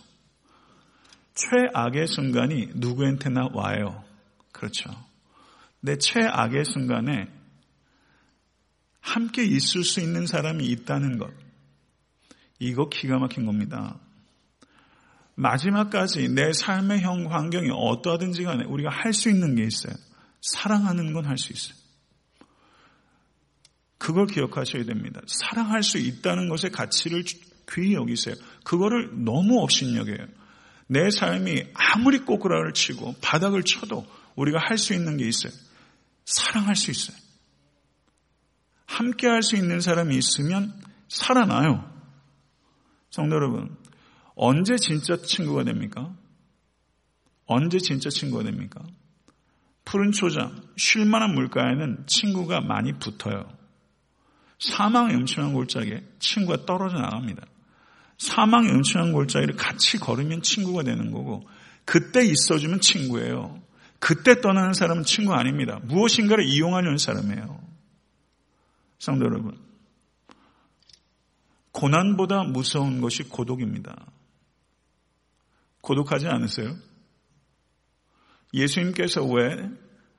최악의 1.39 2.07
순간이 2.07 2.69
누구한테나 2.75 3.49
와요. 3.53 4.03
그렇죠. 4.51 4.89
내 5.79 5.97
최악의 5.97 6.65
순간에 6.65 7.27
함께 8.99 9.45
있을 9.45 9.83
수 9.83 10.01
있는 10.01 10.27
사람이 10.27 10.65
있다는 10.65 11.17
것. 11.17 11.31
이거 12.59 12.89
기가 12.89 13.17
막힌 13.19 13.45
겁니다. 13.45 13.97
마지막까지 15.35 16.27
내 16.29 16.51
삶의 16.51 17.01
형 17.01 17.31
환경이 17.31 17.69
어떠하든지 17.71 18.43
간에 18.43 18.65
우리가 18.65 18.89
할 18.89 19.13
수 19.13 19.29
있는 19.29 19.55
게 19.55 19.63
있어요. 19.63 19.93
사랑하는 20.41 21.13
건 21.13 21.25
할 21.25 21.37
수 21.37 21.53
있어요. 21.53 21.77
그걸 23.97 24.27
기억하셔야 24.27 24.83
됩니다. 24.83 25.21
사랑할 25.27 25.83
수 25.83 25.97
있다는 25.97 26.49
것의 26.49 26.71
가치를 26.71 27.23
귀히 27.71 27.93
여기세요. 27.93 28.35
그거를 28.63 29.23
너무 29.23 29.61
업신여겨요. 29.61 30.38
내 30.91 31.11
삶이 31.11 31.65
아무리 31.75 32.19
꼬꾸라를 32.19 32.73
치고 32.73 33.15
바닥을 33.21 33.63
쳐도 33.63 34.07
우리가 34.35 34.57
할 34.59 34.77
수 34.77 34.93
있는 34.93 35.17
게 35.17 35.27
있어요. 35.27 35.53
사랑할 36.25 36.75
수 36.75 36.89
있어요. 36.89 37.15
함께 38.87 39.27
할 39.27 39.43
수 39.43 39.55
있는 39.55 39.81
사람이 39.81 40.17
있으면 40.17 40.73
살아나요. 41.07 41.87
성도 43.11 43.35
여러분, 43.35 43.77
언제 44.35 44.77
진짜 44.77 45.15
친구가 45.17 45.63
됩니까? 45.63 46.15
언제 47.45 47.77
진짜 47.77 48.09
친구가 48.09 48.43
됩니까? 48.43 48.81
푸른 49.85 50.11
초장, 50.11 50.59
쉴만한 50.75 51.35
물가에는 51.35 52.05
친구가 52.07 52.61
많이 52.61 52.93
붙어요. 52.93 53.47
사망의 54.59 55.15
음침한 55.15 55.53
골짜기에 55.53 56.03
친구가 56.19 56.65
떨어져 56.65 56.97
나갑니다. 56.97 57.45
사망의 58.19 58.71
음침한 58.71 59.13
골짜기를 59.13 59.55
같이 59.55 59.97
걸으면 59.97 60.41
친구가 60.41 60.83
되는 60.83 61.11
거고 61.11 61.47
그때 61.85 62.23
있어주면 62.23 62.81
친구예요. 62.81 63.61
그때 63.97 64.39
떠나는 64.41 64.73
사람은 64.73 65.03
친구 65.03 65.33
아닙니다. 65.33 65.79
무엇인가를 65.83 66.45
이용하려는 66.45 66.97
사람이에요. 66.97 67.59
성도 68.99 69.25
여러분, 69.25 69.57
고난보다 71.71 72.43
무서운 72.43 73.01
것이 73.01 73.23
고독입니다. 73.23 74.05
고독하지 75.81 76.27
않으세요? 76.27 76.75
예수님께서 78.53 79.23
왜 79.25 79.69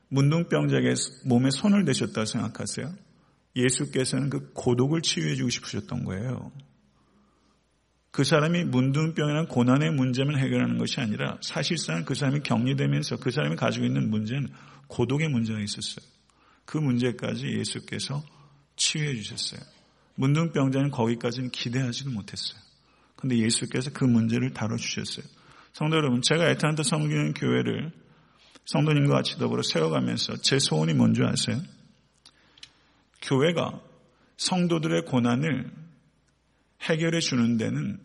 문둥병자에게 0.08 0.94
몸에 1.26 1.50
손을 1.50 1.84
대셨다고 1.84 2.24
생각하세요? 2.24 2.94
예수께서는 3.56 4.30
그 4.30 4.52
고독을 4.54 5.02
치유해 5.02 5.34
주고 5.34 5.50
싶으셨던 5.50 6.04
거예요. 6.04 6.50
그 8.10 8.24
사람이 8.24 8.64
문둥병이나 8.64 9.46
고난의 9.46 9.92
문제만 9.92 10.36
해결하는 10.38 10.78
것이 10.78 11.00
아니라 11.00 11.38
사실상 11.42 12.04
그 12.04 12.14
사람이 12.14 12.40
격리되면서 12.40 13.16
그 13.16 13.30
사람이 13.30 13.56
가지고 13.56 13.86
있는 13.86 14.10
문제는 14.10 14.48
고독의 14.88 15.28
문제가 15.28 15.60
있었어요. 15.60 16.04
그 16.64 16.78
문제까지 16.78 17.46
예수께서 17.58 18.22
치유해 18.76 19.14
주셨어요. 19.14 19.60
문둥병자는 20.16 20.90
거기까지는 20.90 21.50
기대하지도 21.50 22.10
못했어요. 22.10 22.60
근데 23.16 23.38
예수께서 23.38 23.90
그 23.92 24.04
문제를 24.04 24.52
다뤄주셨어요. 24.52 25.24
성도 25.72 25.96
여러분, 25.96 26.20
제가 26.22 26.48
에탄트 26.50 26.82
섬기는 26.82 27.34
교회를 27.34 27.92
성도님과 28.64 29.16
같이 29.16 29.38
더불어 29.38 29.62
세워가면서 29.62 30.38
제 30.38 30.58
소원이 30.58 30.94
뭔지 30.94 31.22
아세요? 31.22 31.60
교회가 33.22 33.80
성도들의 34.36 35.04
고난을 35.04 35.70
해결해 36.82 37.20
주는 37.20 37.56
데는 37.56 38.00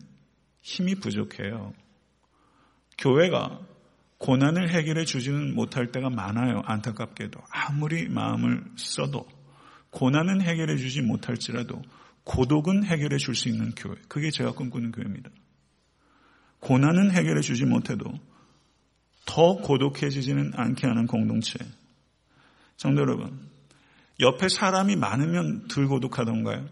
힘이 0.62 0.96
부족해요. 0.96 1.72
교회가 2.98 3.60
고난을 4.18 4.70
해결해 4.70 5.04
주지는 5.04 5.54
못할 5.54 5.92
때가 5.92 6.10
많아요. 6.10 6.62
안타깝게도. 6.64 7.40
아무리 7.50 8.08
마음을 8.08 8.64
써도 8.76 9.26
고난은 9.90 10.40
해결해 10.40 10.76
주지 10.76 11.02
못할지라도 11.02 11.82
고독은 12.24 12.84
해결해 12.84 13.18
줄 13.18 13.34
수 13.34 13.48
있는 13.48 13.72
교회. 13.76 13.94
그게 14.08 14.30
제가 14.30 14.52
꿈꾸는 14.52 14.92
교회입니다. 14.92 15.30
고난은 16.60 17.10
해결해 17.12 17.40
주지 17.40 17.64
못해도 17.64 18.04
더 19.26 19.56
고독해지지는 19.56 20.52
않게 20.54 20.86
하는 20.86 21.06
공동체. 21.06 21.58
성도 22.76 23.02
여러분, 23.02 23.48
옆에 24.20 24.48
사람이 24.48 24.96
많으면 24.96 25.68
덜 25.68 25.86
고독하던가요? 25.86 26.68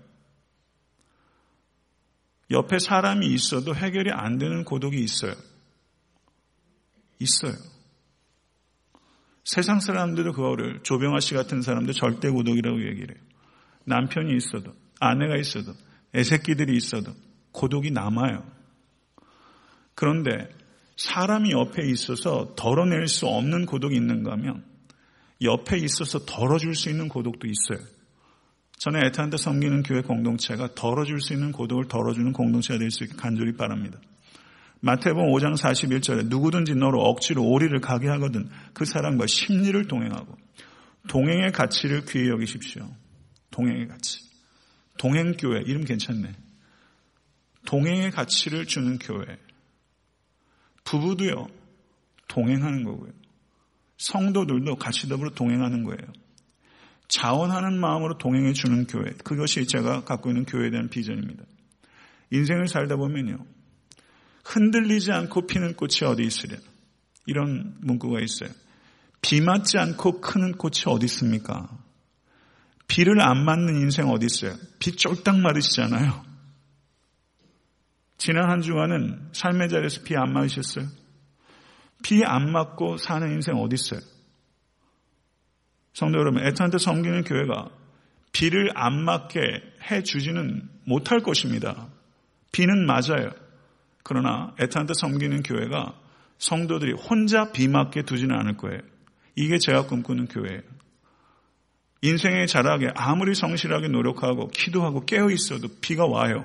옆에 2.50 2.78
사람이 2.78 3.26
있어도 3.26 3.74
해결이 3.74 4.10
안 4.12 4.38
되는 4.38 4.64
고독이 4.64 5.02
있어요. 5.02 5.34
있어요. 7.18 7.54
세상 9.44 9.80
사람들도 9.80 10.32
그거를 10.32 10.80
조병아 10.82 11.20
씨 11.20 11.34
같은 11.34 11.62
사람도 11.62 11.92
절대 11.92 12.30
고독이라고 12.30 12.86
얘기를 12.86 13.14
해요. 13.14 13.24
남편이 13.84 14.34
있어도 14.36 14.74
아내가 15.00 15.36
있어도 15.36 15.74
애새끼들이 16.14 16.76
있어도 16.76 17.12
고독이 17.52 17.90
남아요. 17.90 18.44
그런데 19.94 20.48
사람이 20.96 21.50
옆에 21.52 21.86
있어서 21.90 22.54
덜어낼 22.56 23.08
수 23.08 23.26
없는 23.26 23.66
고독이 23.66 23.96
있는가 23.96 24.32
하면 24.32 24.64
옆에 25.42 25.78
있어서 25.78 26.20
덜어줄 26.24 26.74
수 26.74 26.88
있는 26.88 27.08
고독도 27.08 27.46
있어요. 27.46 27.86
저는 28.78 29.04
에탄데 29.06 29.36
섬기는 29.36 29.82
교회 29.82 30.02
공동체가 30.02 30.74
덜어줄 30.74 31.20
수 31.20 31.32
있는 31.32 31.52
고독을 31.52 31.88
덜어주는 31.88 32.32
공동체가 32.32 32.78
될 32.78 32.90
수 32.90 33.04
있게 33.04 33.16
간절히 33.16 33.56
바랍니다. 33.56 33.98
마태복음 34.80 35.30
5장 35.32 35.56
41절에 35.56 36.26
누구든지 36.28 36.74
너로 36.74 37.00
억지로 37.00 37.42
오리를 37.44 37.80
가게 37.80 38.08
하거든 38.08 38.50
그 38.74 38.84
사람과 38.84 39.26
심리를 39.26 39.86
동행하고 39.86 40.36
동행의 41.08 41.52
가치를 41.52 42.04
귀히 42.06 42.28
여기십시오. 42.28 42.86
동행의 43.50 43.88
가치. 43.88 44.18
동행교회 44.98 45.62
이름 45.66 45.84
괜찮네. 45.84 46.34
동행의 47.66 48.10
가치를 48.10 48.66
주는 48.66 48.98
교회. 48.98 49.38
부부도요. 50.84 51.46
동행하는 52.28 52.84
거고요. 52.84 53.10
성도들도 53.96 54.76
같이 54.76 55.08
더불어 55.08 55.30
동행하는 55.30 55.84
거예요. 55.84 56.12
자원하는 57.14 57.78
마음으로 57.78 58.18
동행해 58.18 58.52
주는 58.52 58.86
교회. 58.88 59.04
그것이 59.22 59.66
제가 59.66 60.02
갖고 60.02 60.30
있는 60.30 60.44
교회에 60.44 60.70
대한 60.70 60.88
비전입니다. 60.88 61.44
인생을 62.30 62.66
살다 62.66 62.96
보면요. 62.96 63.38
흔들리지 64.44 65.12
않고 65.12 65.46
피는 65.46 65.74
꽃이 65.74 66.10
어디 66.10 66.24
있으랴. 66.24 66.56
이런 67.26 67.76
문구가 67.82 68.18
있어요. 68.20 68.50
비 69.22 69.40
맞지 69.40 69.78
않고 69.78 70.20
크는 70.20 70.52
꽃이 70.58 70.82
어디 70.86 71.04
있습니까? 71.06 71.68
비를 72.88 73.20
안 73.20 73.44
맞는 73.44 73.76
인생 73.76 74.08
어디 74.08 74.26
있어요? 74.26 74.56
비 74.80 74.96
쫄딱 74.96 75.38
맞으시잖아요. 75.38 76.24
지난 78.18 78.50
한 78.50 78.60
주간은 78.60 79.28
삶의 79.32 79.68
자리에서 79.68 80.02
비 80.02 80.16
안 80.16 80.32
맞으셨어요? 80.32 80.86
비 82.02 82.24
안 82.24 82.50
맞고 82.50 82.96
사는 82.96 83.30
인생 83.30 83.54
어디 83.54 83.74
있어요? 83.74 84.00
성도 85.94 86.18
여러분, 86.18 86.44
애타한테 86.44 86.78
섬기는 86.78 87.24
교회가 87.24 87.70
비를 88.32 88.70
안 88.74 89.02
맞게 89.02 89.40
해 89.90 90.02
주지는 90.02 90.68
못할 90.84 91.20
것입니다. 91.20 91.86
비는 92.52 92.84
맞아요. 92.84 93.30
그러나 94.02 94.54
애타한테 94.60 94.92
섬기는 94.94 95.42
교회가 95.44 95.94
성도들이 96.38 96.92
혼자 96.92 97.52
비 97.52 97.68
맞게 97.68 98.02
두지는 98.02 98.36
않을 98.36 98.56
거예요. 98.56 98.80
이게 99.36 99.58
제가 99.58 99.86
꿈꾸는 99.86 100.26
교회예요. 100.26 100.60
인생의 102.02 102.48
자락에 102.48 102.88
아무리 102.94 103.34
성실하게 103.34 103.88
노력하고 103.88 104.48
기도하고 104.48 105.06
깨어 105.06 105.30
있어도 105.30 105.68
비가 105.80 106.06
와요. 106.06 106.44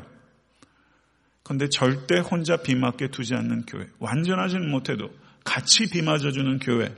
그런데 1.43 1.67
절대 1.69 2.19
혼자 2.19 2.57
비 2.57 2.75
맞게 2.75 3.09
두지 3.09 3.33
않는 3.33 3.65
교회. 3.65 3.87
완전하지는 3.97 4.69
못해도 4.69 5.09
같이 5.43 5.89
비 5.89 6.03
맞아주는 6.03 6.59
교회. 6.59 6.93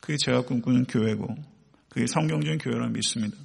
그게 0.00 0.16
제가 0.18 0.42
꿈꾸는 0.42 0.86
교회고 0.86 1.49
그게 1.90 2.06
성경적인 2.06 2.58
교회라고 2.58 2.92
믿습니다. 2.92 3.36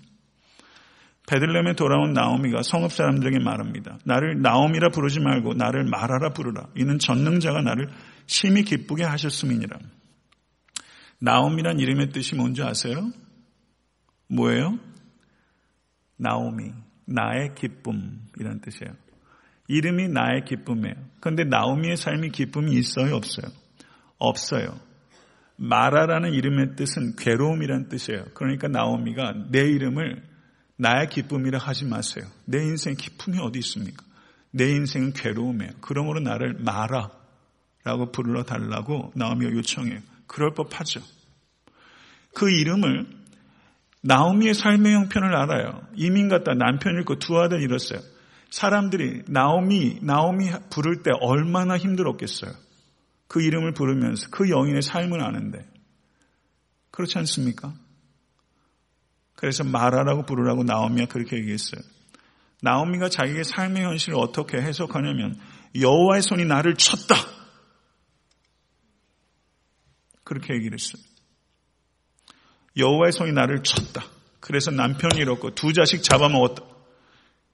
베들렘에 1.27 1.73
돌아온 1.73 2.13
나오미가 2.13 2.61
성읍 2.61 2.91
사람들에게 2.91 3.39
말합니다. 3.39 3.97
나를 4.05 4.41
나오미라 4.41 4.89
부르지 4.89 5.19
말고 5.19 5.55
나를 5.55 5.83
말하라 5.85 6.29
부르라. 6.29 6.67
이는 6.75 6.99
전능자가 6.99 7.61
나를 7.61 7.89
심히 8.27 8.63
기쁘게 8.63 9.03
하셨음이니라. 9.03 9.79
나오미란 11.19 11.79
이름의 11.79 12.09
뜻이 12.09 12.35
뭔지 12.35 12.61
아세요? 12.61 13.11
뭐예요? 14.27 14.77
나오미. 16.17 16.71
나의 17.07 17.55
기쁨이란 17.55 18.61
뜻이에요. 18.61 18.93
이름이 19.67 20.09
나의 20.09 20.45
기쁨이에요. 20.45 20.95
그런데 21.19 21.43
나오미의 21.43 21.97
삶이 21.97 22.29
기쁨이 22.29 22.73
있어요? 22.75 23.15
없어요? 23.15 23.47
없어요. 24.17 24.79
마라라는 25.57 26.33
이름의 26.33 26.75
뜻은 26.75 27.15
괴로움이란 27.15 27.89
뜻이에요. 27.89 28.25
그러니까 28.33 28.67
나오미가 28.67 29.33
내 29.51 29.61
이름을 29.61 30.21
나의 30.77 31.09
기쁨이라 31.09 31.57
하지 31.59 31.85
마세요. 31.85 32.25
내 32.45 32.59
인생 32.59 32.95
기쁨이 32.95 33.39
어디 33.39 33.59
있습니까? 33.59 34.03
내 34.51 34.69
인생은 34.69 35.13
괴로움이에요. 35.13 35.71
그러므로 35.81 36.19
나를 36.19 36.55
마라라고 36.59 38.11
불러 38.11 38.43
달라고 38.43 39.11
나오미가 39.15 39.51
요청해요. 39.51 39.99
그럴 40.27 40.53
법하죠. 40.53 41.01
그 42.33 42.51
이름을 42.51 43.07
나오미의 44.01 44.53
삶의 44.53 44.93
형편을 44.93 45.35
알아요. 45.35 45.81
이민 45.95 46.29
갔다 46.29 46.53
남편 46.53 46.95
잃고 46.95 47.17
두 47.19 47.39
아들 47.39 47.61
잃었어요. 47.61 47.99
사람들이 48.49 49.23
나오미, 49.27 49.99
나오미 50.01 50.51
부를 50.69 51.01
때 51.01 51.11
얼마나 51.19 51.77
힘들었겠어요. 51.77 52.51
그 53.27 53.41
이름을 53.41 53.73
부르면서 53.73 54.29
그 54.31 54.49
여인의 54.49 54.81
삶을 54.81 55.21
아는데. 55.21 55.67
그렇지 56.91 57.17
않습니까? 57.19 57.73
그래서 59.35 59.63
마라라고 59.63 60.23
부르라고 60.25 60.63
나오미가 60.63 61.07
그렇게 61.07 61.37
얘기했어요. 61.37 61.81
나오미가 62.61 63.09
자기의 63.09 63.43
삶의 63.43 63.83
현실을 63.83 64.17
어떻게 64.17 64.57
해석하냐면 64.57 65.39
여호와의 65.79 66.21
손이 66.21 66.45
나를 66.45 66.75
쳤다. 66.75 67.15
그렇게 70.23 70.53
얘기를 70.55 70.77
했어요. 70.77 71.03
여호와의 72.77 73.11
손이 73.11 73.33
나를 73.33 73.63
쳤다. 73.63 74.05
그래서 74.39 74.71
남편이 74.71 75.19
잃었고 75.19 75.53
두 75.55 75.73
자식 75.73 76.01
잡아먹었다. 76.01 76.63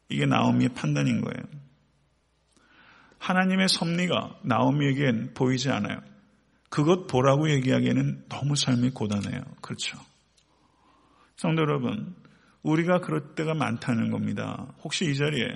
이게 0.09 0.25
나오미의 0.25 0.69
판단인 0.75 1.21
거예요. 1.21 1.43
하나님의 3.21 3.69
섭리가 3.69 4.39
나오미에겐 4.43 5.35
보이지 5.35 5.69
않아요. 5.69 5.99
그것 6.69 7.05
보라고 7.05 7.51
얘기하기에는 7.51 8.25
너무 8.29 8.55
삶이 8.55 8.89
고단해요. 8.91 9.41
그렇죠. 9.61 9.99
성도 11.35 11.61
여러분, 11.61 12.15
우리가 12.63 12.99
그럴 12.99 13.35
때가 13.35 13.53
많다는 13.53 14.09
겁니다. 14.09 14.73
혹시 14.83 15.05
이 15.05 15.15
자리에 15.15 15.47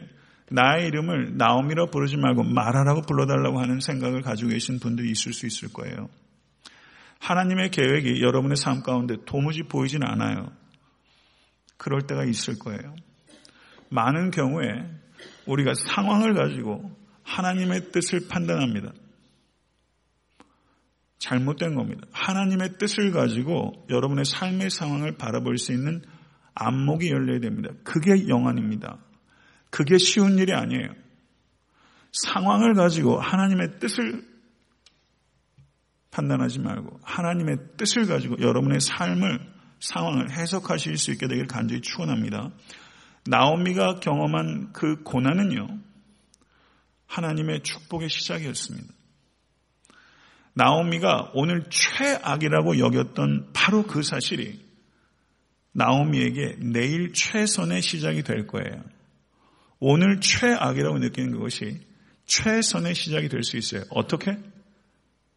나의 0.51 0.87
이름을 0.87 1.37
나오미라 1.37 1.87
부르지 1.87 2.17
말고 2.17 2.43
말하라고 2.43 3.01
불러달라고 3.01 3.59
하는 3.59 3.79
생각을 3.79 4.21
가지고 4.21 4.51
계신 4.51 4.79
분들이 4.79 5.09
있을 5.09 5.33
수 5.33 5.47
있을 5.47 5.73
거예요. 5.73 6.07
하나님의 7.19 7.71
계획이 7.71 8.21
여러분의 8.21 8.57
삶 8.57 8.83
가운데 8.83 9.15
도무지 9.25 9.63
보이진 9.63 10.03
않아요. 10.03 10.51
그럴 11.77 12.01
때가 12.01 12.25
있을 12.25 12.59
거예요. 12.59 12.95
많은 13.89 14.29
경우에 14.29 14.67
우리가 15.47 15.73
상황을 15.73 16.35
가지고 16.35 17.04
하나님의 17.25 17.91
뜻을 17.91 18.27
판단합니다. 18.29 18.93
잘못된 21.17 21.75
겁니다. 21.75 22.07
하나님의 22.11 22.77
뜻을 22.77 23.11
가지고 23.11 23.85
여러분의 23.89 24.25
삶의 24.25 24.69
상황을 24.69 25.17
바라볼 25.17 25.57
수 25.57 25.73
있는 25.73 26.01
안목이 26.53 27.09
열려야 27.09 27.39
됩니다. 27.39 27.69
그게 27.83 28.27
영안입니다. 28.27 28.99
그게 29.69 29.97
쉬운 29.97 30.37
일이 30.37 30.53
아니에요. 30.53 30.89
상황을 32.11 32.75
가지고 32.75 33.19
하나님의 33.19 33.79
뜻을 33.79 34.23
판단하지 36.11 36.59
말고 36.59 36.99
하나님의 37.03 37.57
뜻을 37.75 38.07
가지고 38.07 38.39
여러분의 38.39 38.79
삶을 38.79 39.53
상황을 39.79 40.31
해석하실 40.31 40.97
수 40.97 41.11
있게 41.11 41.27
되길 41.27 41.47
간절히 41.47 41.81
축원합니다. 41.81 42.51
나오미가 43.27 43.99
경험한 43.99 44.71
그 44.71 45.03
고난은요, 45.03 45.67
하나님의 47.07 47.63
축복의 47.63 48.09
시작이었습니다. 48.09 48.93
나오미가 50.53 51.31
오늘 51.33 51.63
최악이라고 51.69 52.79
여겼던 52.79 53.51
바로 53.53 53.83
그 53.83 54.03
사실이 54.03 54.63
나오미에게 55.73 56.57
내일 56.59 57.11
최선의 57.11 57.81
시작이 57.81 58.23
될 58.23 58.47
거예요. 58.47 58.81
오늘 59.79 60.21
최악이라고 60.21 60.99
느끼는 60.99 61.31
그것이 61.33 61.81
최선의 62.25 62.95
시작이 62.95 63.27
될 63.27 63.43
수 63.43 63.57
있어요. 63.57 63.83
어떻게? 63.89 64.37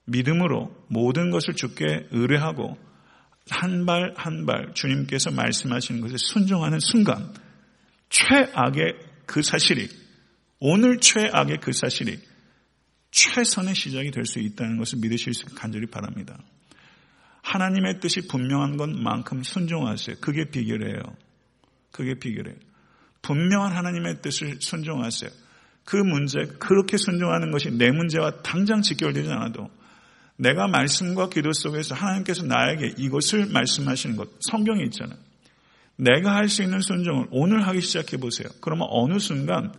믿음으로 0.04 0.74
모든 0.88 1.31
것을 1.31 1.54
주께 1.54 2.07
의뢰하고 2.11 2.78
한 3.50 3.85
발 3.87 4.14
한 4.16 4.46
발 4.46 4.72
주님께서 4.74 5.31
말씀하시는 5.33 6.00
것에 6.00 6.16
순종하는 6.18 6.81
순간 6.81 7.35
최악의 8.11 8.94
그 9.26 9.42
사실이 9.42 9.88
오늘 10.60 10.98
최악의 10.98 11.58
그 11.60 11.72
사실이 11.72 12.18
최선의 13.10 13.74
시작이 13.74 14.10
될 14.10 14.26
수 14.26 14.38
있다는 14.38 14.76
것을 14.76 14.98
믿으실 14.98 15.34
수 15.34 15.46
간절히 15.54 15.86
바랍니다. 15.86 16.38
하나님의 17.42 18.00
뜻이 18.00 18.26
분명한 18.28 18.76
것만큼 18.76 19.42
순종하세요. 19.42 20.16
그게 20.20 20.50
비결이에요. 20.50 21.00
그게 21.92 22.18
비결이에요. 22.18 22.58
분명한 23.22 23.72
하나님의 23.72 24.20
뜻을 24.20 24.58
순종하세요. 24.60 25.30
그 25.84 25.96
문제, 25.96 26.40
그렇게 26.58 26.98
순종하는 26.98 27.50
것이 27.50 27.70
내 27.70 27.90
문제와 27.90 28.42
당장 28.42 28.82
직결되지 28.82 29.30
않아도 29.30 29.70
내가 30.36 30.68
말씀과 30.68 31.30
기도 31.30 31.52
속에서 31.52 31.94
하나님께서 31.94 32.44
나에게 32.44 32.94
이것을 32.98 33.46
말씀하시는 33.46 34.16
것, 34.16 34.28
성경에 34.40 34.84
있잖아요. 34.84 35.18
내가 35.96 36.36
할 36.36 36.48
수 36.48 36.62
있는 36.62 36.80
순종을 36.80 37.26
오늘 37.30 37.66
하기 37.66 37.80
시작해 37.80 38.18
보세요. 38.18 38.48
그러면 38.60 38.86
어느 38.90 39.18
순간 39.18 39.72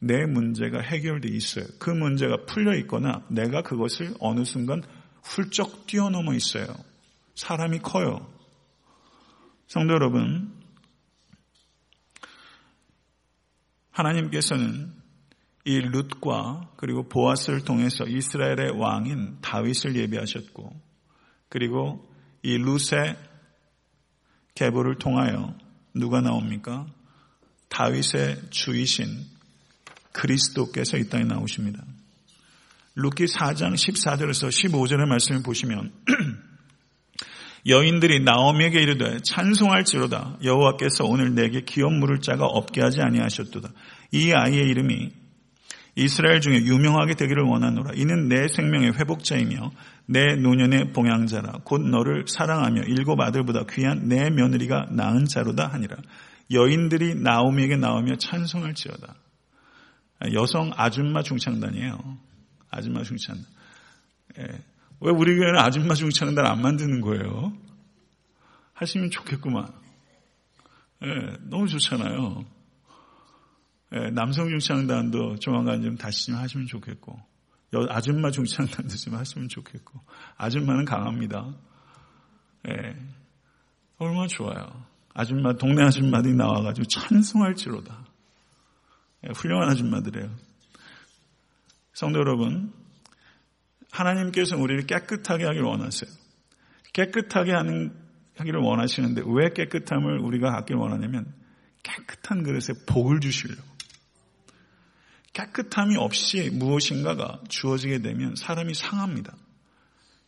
내 0.00 0.24
문제가 0.26 0.80
해결돼 0.80 1.28
있어요. 1.28 1.66
그 1.78 1.90
문제가 1.90 2.44
풀려 2.46 2.74
있거나 2.78 3.22
내가 3.28 3.62
그것을 3.62 4.14
어느 4.18 4.44
순간 4.44 4.82
훌쩍 5.22 5.86
뛰어넘어 5.86 6.34
있어요. 6.34 6.66
사람이 7.34 7.80
커요. 7.80 8.26
성도 9.66 9.94
여러분, 9.94 10.52
하나님께서는 13.90 14.92
이 15.64 15.78
룻과 15.78 16.70
그리고 16.76 17.06
보아스를 17.08 17.64
통해서 17.64 18.04
이스라엘의 18.04 18.78
왕인 18.78 19.38
다윗을 19.42 19.94
예비하셨고 19.94 20.80
그리고 21.50 22.10
이 22.42 22.56
룻의 22.56 23.16
계보를 24.54 24.96
통하여 24.98 25.54
누가 25.94 26.20
나옵니까? 26.22 26.86
다윗의 27.68 28.50
주이신 28.50 29.06
그리스도께서 30.12 30.96
이 30.96 31.08
땅에 31.08 31.24
나오십니다. 31.24 31.82
룻기 32.96 33.24
4장 33.26 33.74
14절에서 33.74 34.48
15절의 34.48 35.06
말씀을 35.06 35.42
보시면 35.42 35.92
여인들이 37.66 38.20
나오미에게 38.24 38.80
이르되 38.80 39.18
찬송할지로다 39.22 40.38
여호와께서 40.42 41.04
오늘 41.04 41.34
내게 41.34 41.62
기업 41.62 41.92
무를 41.92 42.20
자가 42.20 42.46
없게 42.46 42.80
하지 42.80 43.00
아니하셨도다. 43.00 43.70
이 44.12 44.32
아이의 44.32 44.68
이름이 44.68 45.10
이스라엘 45.96 46.40
중에 46.40 46.62
유명하게 46.62 47.14
되기를 47.14 47.42
원하노라. 47.44 47.92
이는 47.96 48.28
네 48.28 48.48
생명의 48.48 48.94
회복자이며 48.94 49.70
네 50.06 50.36
노년의 50.36 50.92
봉양자라. 50.92 51.60
곧 51.64 51.82
너를 51.82 52.24
사랑하며 52.26 52.82
일곱 52.84 53.20
아들보다 53.20 53.64
귀한 53.70 54.08
네 54.08 54.30
며느리가 54.30 54.86
낳은 54.90 55.26
자로다 55.26 55.66
하니라. 55.66 55.96
여인들이 56.52 57.16
나오미에게 57.16 57.76
나오며 57.76 58.16
찬송할지어다. 58.16 59.14
여성 60.34 60.72
아줌마 60.76 61.22
중창단이에요. 61.22 62.18
아줌마 62.70 63.02
중창단. 63.02 63.46
예. 64.38 64.42
왜 65.00 65.10
우리 65.10 65.36
교회는 65.36 65.58
아줌마 65.58 65.94
중창단 65.94 66.44
안 66.46 66.60
만드는 66.60 67.00
거예요? 67.00 67.52
하시면 68.74 69.10
좋겠구만. 69.10 69.66
예, 71.02 71.36
너무 71.48 71.66
좋잖아요. 71.66 72.44
예, 73.92 74.10
남성 74.10 74.48
중창단도 74.48 75.36
조만간 75.36 75.82
좀 75.82 75.96
다시 75.96 76.26
좀 76.26 76.36
하시면 76.36 76.66
좋겠고, 76.66 77.18
아줌마 77.88 78.30
중창단도 78.30 78.94
좀 78.96 79.14
하시면 79.14 79.48
좋겠고, 79.48 80.00
아줌마는 80.36 80.84
강합니다. 80.84 81.54
예, 82.68 82.94
얼마나 83.96 84.26
좋아요. 84.26 84.84
아줌마, 85.14 85.54
동네 85.54 85.82
아줌마들이 85.82 86.34
나와가지고 86.34 86.86
찬송할지로다. 86.86 88.09
예, 89.26 89.30
훌륭한 89.34 89.68
아줌마들이에요. 89.68 90.30
성도 91.92 92.18
여러분, 92.20 92.72
하나님께서 93.90 94.56
우리를 94.56 94.86
깨끗하게 94.86 95.44
하기를 95.44 95.66
원하세요. 95.66 96.10
깨끗하게 96.92 97.52
하는, 97.52 97.92
하기를 98.36 98.60
원하시는데 98.60 99.22
왜 99.26 99.52
깨끗함을 99.52 100.18
우리가 100.20 100.50
갖길 100.50 100.76
원하냐면 100.76 101.32
깨끗한 101.82 102.42
그릇에 102.42 102.74
복을 102.86 103.20
주시려고. 103.20 103.62
깨끗함이 105.32 105.96
없이 105.96 106.50
무엇인가가 106.52 107.40
주어지게 107.48 107.98
되면 107.98 108.34
사람이 108.36 108.74
상합니다. 108.74 109.36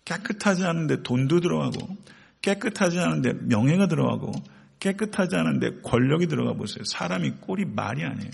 깨끗하지 0.04 0.64
않은데 0.64 1.02
돈도 1.02 1.40
들어가고, 1.40 1.96
깨끗하지 2.42 2.98
않은데 2.98 3.32
명예가 3.32 3.88
들어가고, 3.88 4.32
깨끗하지 4.80 5.36
않은데 5.36 5.80
권력이 5.82 6.26
들어가 6.26 6.54
보세요. 6.54 6.84
사람이 6.84 7.32
꼴이 7.40 7.64
말이 7.66 8.04
아니에요. 8.04 8.30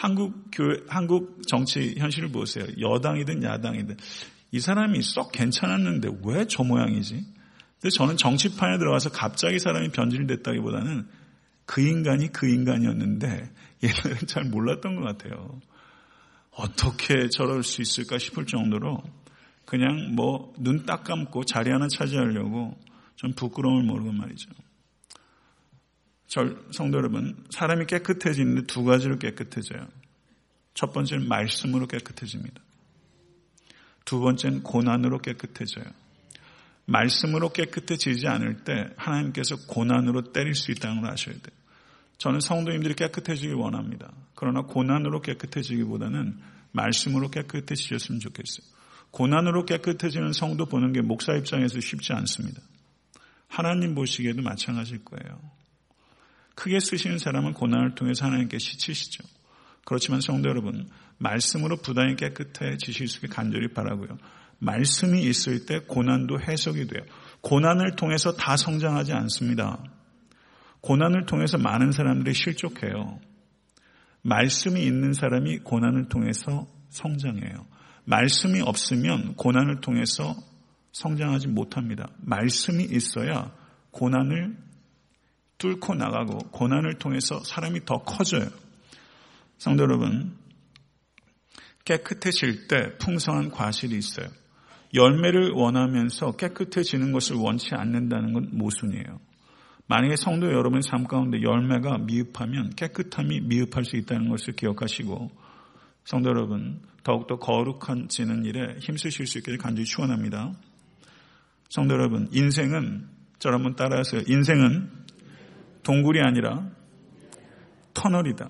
한국 0.00 0.50
교회, 0.50 0.78
한국 0.88 1.46
정치 1.46 1.94
현실을 1.98 2.30
보세요. 2.32 2.64
여당이든 2.80 3.42
야당이든. 3.42 3.98
이 4.52 4.58
사람이 4.60 5.02
썩 5.02 5.30
괜찮았는데 5.30 6.08
왜 6.24 6.46
저 6.48 6.64
모양이지? 6.64 7.22
근데 7.80 7.90
저는 7.94 8.16
정치판에 8.16 8.78
들어가서 8.78 9.10
갑자기 9.10 9.58
사람이 9.58 9.90
변질됐다기보다는 9.90 11.06
그 11.66 11.82
인간이 11.82 12.32
그 12.32 12.48
인간이었는데 12.48 13.50
옛날엔 13.82 14.26
잘 14.26 14.44
몰랐던 14.44 14.96
것 14.96 15.02
같아요. 15.02 15.60
어떻게 16.52 17.28
저럴 17.28 17.62
수 17.62 17.82
있을까 17.82 18.16
싶을 18.18 18.46
정도로 18.46 19.02
그냥 19.66 20.14
뭐 20.14 20.54
눈 20.58 20.86
딱 20.86 21.04
감고 21.04 21.44
자리 21.44 21.70
하나 21.70 21.86
차지하려고 21.88 22.74
좀 23.16 23.32
부끄러움을 23.34 23.82
모르고 23.84 24.12
말이죠. 24.12 24.48
성도 26.70 26.98
여러분, 26.98 27.44
사람이 27.50 27.86
깨끗해지는데 27.86 28.66
두 28.66 28.84
가지로 28.84 29.18
깨끗해져요. 29.18 29.88
첫 30.74 30.92
번째는 30.92 31.28
말씀으로 31.28 31.86
깨끗해집니다. 31.88 32.62
두 34.04 34.20
번째는 34.20 34.62
고난으로 34.62 35.18
깨끗해져요. 35.18 35.84
말씀으로 36.86 37.50
깨끗해지지 37.50 38.28
않을 38.28 38.64
때 38.64 38.88
하나님께서 38.96 39.56
고난으로 39.66 40.32
때릴 40.32 40.54
수 40.54 40.70
있다는 40.70 41.02
걸 41.02 41.10
아셔야 41.10 41.34
돼요. 41.34 41.56
저는 42.18 42.40
성도님들이 42.40 42.94
깨끗해지길 42.94 43.54
원합니다. 43.54 44.12
그러나 44.34 44.62
고난으로 44.62 45.22
깨끗해지기보다는 45.22 46.38
말씀으로 46.72 47.28
깨끗해지셨으면 47.30 48.20
좋겠어요. 48.20 48.66
고난으로 49.10 49.64
깨끗해지는 49.64 50.32
성도 50.32 50.66
보는 50.66 50.92
게 50.92 51.00
목사 51.00 51.34
입장에서 51.34 51.80
쉽지 51.80 52.12
않습니다. 52.12 52.60
하나님 53.48 53.94
보시기에도 53.94 54.42
마찬가지일 54.42 55.04
거예요. 55.04 55.59
크게 56.54 56.80
쓰시는 56.80 57.18
사람은 57.18 57.54
고난을 57.54 57.94
통해서 57.94 58.26
하나님께 58.26 58.58
시치시죠. 58.58 59.24
그렇지만 59.84 60.20
성도 60.20 60.48
여러분, 60.48 60.88
말씀으로 61.18 61.76
부단히 61.76 62.16
깨끗해지실 62.16 63.08
수 63.08 63.18
있게 63.18 63.28
간절히 63.28 63.68
바라고요. 63.68 64.18
말씀이 64.58 65.22
있을 65.22 65.66
때 65.66 65.80
고난도 65.80 66.40
해석이 66.40 66.86
돼요. 66.86 67.02
고난을 67.40 67.96
통해서 67.96 68.32
다 68.32 68.56
성장하지 68.56 69.12
않습니다. 69.12 69.82
고난을 70.82 71.26
통해서 71.26 71.58
많은 71.58 71.92
사람들이 71.92 72.34
실족해요. 72.34 73.20
말씀이 74.22 74.84
있는 74.84 75.12
사람이 75.12 75.60
고난을 75.60 76.08
통해서 76.08 76.66
성장해요. 76.90 77.66
말씀이 78.04 78.60
없으면 78.60 79.34
고난을 79.36 79.80
통해서 79.80 80.36
성장하지 80.92 81.48
못합니다. 81.48 82.08
말씀이 82.18 82.84
있어야 82.84 83.52
고난을 83.92 84.56
뚫고 85.60 85.94
나가고 85.94 86.38
고난을 86.50 86.98
통해서 86.98 87.38
사람이 87.44 87.84
더 87.84 87.98
커져요. 87.98 88.48
성도 89.58 89.84
여러분, 89.84 90.36
깨끗해질 91.84 92.66
때 92.66 92.96
풍성한 92.98 93.50
과실이 93.50 93.96
있어요. 93.96 94.26
열매를 94.94 95.52
원하면서 95.52 96.32
깨끗해지는 96.32 97.12
것을 97.12 97.36
원치 97.36 97.74
않는다는 97.74 98.32
건 98.32 98.48
모순이에요. 98.52 99.20
만약에 99.86 100.16
성도 100.16 100.46
여러분 100.46 100.82
삶 100.82 101.04
가운데 101.04 101.42
열매가 101.42 101.98
미흡하면 101.98 102.70
깨끗함이 102.70 103.40
미흡할 103.40 103.84
수 103.84 103.96
있다는 103.96 104.28
것을 104.28 104.54
기억하시고 104.54 105.30
성도 106.04 106.30
여러분 106.30 106.80
더욱더 107.02 107.38
거룩한 107.38 108.08
지는 108.08 108.44
일에 108.44 108.76
힘쓰실 108.78 109.26
수 109.26 109.38
있기를 109.38 109.58
간절히 109.58 109.84
축원합니다. 109.84 110.54
성도 111.68 111.94
여러분 111.94 112.28
인생은 112.32 113.08
저를 113.40 113.56
한번 113.56 113.74
따라하세요. 113.74 114.22
인생은 114.28 114.99
동굴이 115.82 116.20
아니라 116.20 116.68
터널이다. 117.94 118.48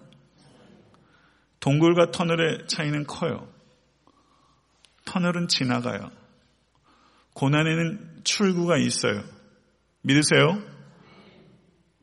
동굴과 1.61 2.11
터널의 2.11 2.67
차이는 2.67 3.07
커요. 3.07 3.49
터널은 5.05 5.49
지나가요. 5.49 6.11
고난에는 7.35 8.21
출구가 8.25 8.79
있어요. 8.79 9.23
믿으세요? 10.03 10.63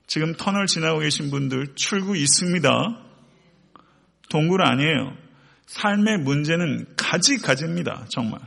지금 0.05 0.35
터널 0.35 0.67
지나고 0.67 0.99
계신 0.99 1.29
분들 1.29 1.75
출구 1.75 2.15
있습니다. 2.15 2.69
동굴 4.29 4.61
아니에요. 4.61 5.17
삶의 5.65 6.19
문제는 6.19 6.95
가지가지입니다. 6.95 8.05
정말. 8.09 8.39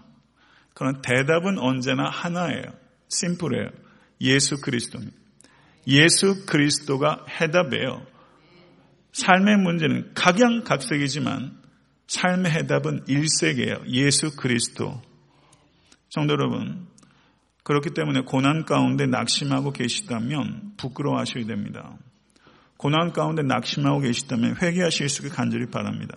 그런 0.74 1.02
대답은 1.02 1.58
언제나 1.58 2.08
하나예요. 2.08 2.64
심플해요. 3.08 3.68
예수 4.22 4.60
그리스도입니다. 4.60 5.16
예수 5.86 6.44
그리스도가 6.46 7.24
해답이에요. 7.40 8.06
삶의 9.12 9.56
문제는 9.58 10.12
각양각색이지만 10.14 11.58
삶의 12.06 12.52
해답은 12.52 13.04
일색이에요. 13.08 13.82
예수 13.88 14.36
그리스도. 14.36 15.00
성도 16.08 16.32
여러분, 16.32 16.86
그렇기 17.62 17.90
때문에 17.90 18.22
고난 18.22 18.64
가운데 18.64 19.06
낙심하고 19.06 19.72
계시다면 19.72 20.72
부끄러워하셔야 20.76 21.46
됩니다. 21.46 21.96
고난 22.76 23.12
가운데 23.12 23.42
낙심하고 23.42 24.00
계시다면 24.00 24.56
회개하실 24.60 25.08
수 25.08 25.22
있게 25.22 25.34
간절히 25.34 25.66
바랍니다. 25.66 26.16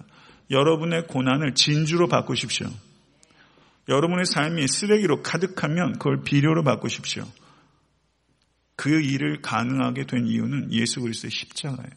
여러분의 0.49 1.08
고난을 1.08 1.56
진주로 1.56 2.08
바꾸십시오. 2.08 2.67
여러분의 3.89 4.26
삶이 4.26 4.67
쓰레기로 4.67 5.21
가득하면 5.21 5.93
그걸 5.93 6.23
비료로 6.23 6.63
바꾸십시오. 6.63 7.26
그 8.84 9.00
일을 9.00 9.41
가능하게 9.41 10.08
된 10.08 10.28
이유는 10.28 10.74
예수 10.74 11.00
그리스도의 11.00 11.32
십자가예요. 11.32 11.89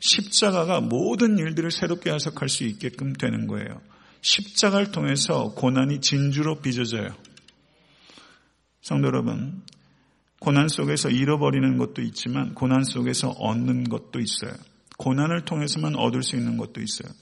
십자가가 0.00 0.80
모든 0.80 1.38
일들을 1.38 1.70
새롭게 1.70 2.10
해석할 2.10 2.48
수 2.48 2.64
있게끔 2.64 3.12
되는 3.12 3.46
거예요. 3.46 3.80
십자가를 4.20 4.90
통해서 4.90 5.54
고난이 5.54 6.00
진주로 6.00 6.60
빚어져요. 6.60 7.14
성도 8.80 9.06
여러분, 9.06 9.62
고난 10.40 10.66
속에서 10.66 11.08
잃어버리는 11.08 11.76
것도 11.76 12.02
있지만 12.02 12.52
고난 12.54 12.82
속에서 12.82 13.28
얻는 13.28 13.84
것도 13.84 14.18
있어요. 14.18 14.54
고난을 14.98 15.44
통해서만 15.44 15.94
얻을 15.94 16.24
수 16.24 16.34
있는 16.34 16.56
것도 16.56 16.80
있어요. 16.80 17.12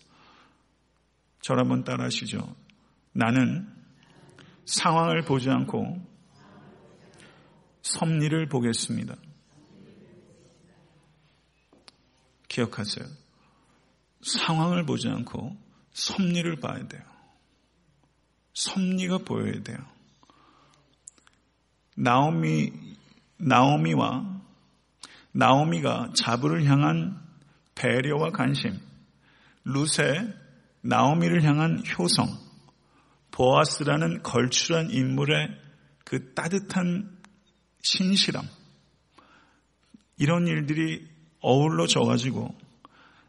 저를 1.43 1.65
한번 1.65 1.85
따라 1.85 2.05
하시죠. 2.05 2.57
나는 3.13 3.69
상황을 4.65 5.21
보지 5.21 5.51
않고 5.51 6.10
섭리를 7.83 8.47
보겠습니다. 8.49 9.17
기억하세요. 12.49 13.07
상황을 14.23 14.85
보지 14.85 15.09
않고 15.09 15.57
섭리를 15.93 16.57
봐야 16.57 16.87
돼요. 16.87 17.03
섭리가 18.55 19.19
보여야 19.19 19.63
돼요. 19.63 19.79
나오미, 21.97 22.73
나오미와 23.39 24.41
나오미가 25.33 26.11
자부를 26.15 26.65
향한 26.65 27.21
배려와 27.75 28.31
관심, 28.31 28.79
루세, 29.65 30.35
나오미를 30.83 31.45
향한 31.45 31.83
효성, 31.99 32.27
보아스라는 33.31 34.23
걸출한 34.23 34.91
인물의 34.91 35.57
그 36.05 36.35
따뜻한 36.35 37.20
신실함, 37.83 38.47
이런 40.19 40.47
일들이 40.47 41.09
어울러 41.41 41.87
져 41.87 42.01
가지고 42.01 42.55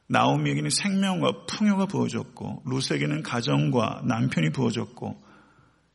나오미에게는 0.07 0.69
생명과 0.69 1.45
풍요가 1.45 1.85
부어졌고 1.85 2.63
루세에게는 2.65 3.23
가정과 3.23 4.03
남편이 4.05 4.51
부어졌고 4.51 5.23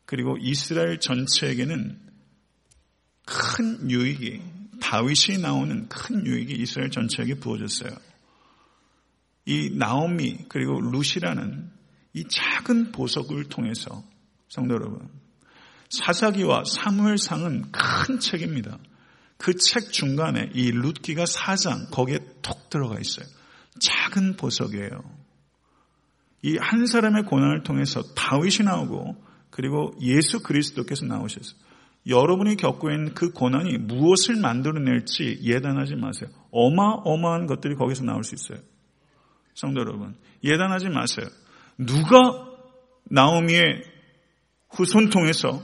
그리고 0.07 0.39
이스라엘 0.41 0.99
전체에게는 1.01 2.01
큰 3.27 3.91
유익이 3.91 4.41
다윗이 4.81 5.39
나오는 5.43 5.89
큰 5.89 6.25
유익이 6.25 6.55
이스라엘 6.55 6.91
전체에게 6.91 7.35
부어졌어요. 7.35 7.91
이 9.45 9.71
나오미 9.75 10.47
그리고 10.49 10.81
루시라는 10.81 11.71
이 12.15 12.25
작은 12.27 12.93
보석을 12.93 13.51
통해서 13.51 14.03
성도 14.49 14.75
여러분 14.75 15.09
사사기와 15.91 16.65
사무엘상은 16.67 17.71
큰 17.73 18.19
책입니다. 18.21 18.79
그 19.39 19.53
책 19.55 19.93
중간에 19.93 20.51
이 20.55 20.71
룻기가 20.71 21.27
사장 21.27 21.87
거기에 21.91 22.19
톡 22.43 22.71
들어가 22.71 22.99
있어요. 22.99 23.27
작은 23.81 24.37
보석이에요. 24.37 25.03
이 26.43 26.57
한 26.59 26.87
사람의 26.87 27.25
고난을 27.25 27.63
통해서 27.63 28.03
다윗이 28.15 28.65
나오고 28.65 29.17
그리고 29.51 29.95
예수 30.01 30.43
그리스도께서 30.43 31.07
나오셨어요. 31.07 31.59
여러분이 32.07 32.57
겪고 32.57 32.91
있는 32.91 33.15
그 33.15 33.31
고난이 33.33 33.79
무엇을 33.79 34.37
만들어낼지 34.37 35.41
예단하지 35.43 35.97
마세요. 35.97 36.31
어마어마한 36.53 37.47
것들이 37.47 37.75
거기서 37.75 38.05
나올 38.05 38.23
수 38.23 38.35
있어요. 38.35 38.65
성도 39.55 39.81
여러분, 39.81 40.15
예단하지 40.45 40.89
마세요. 40.91 41.27
누가 41.79 42.47
나오미의 43.11 43.83
후손 44.71 45.11
통해서 45.11 45.63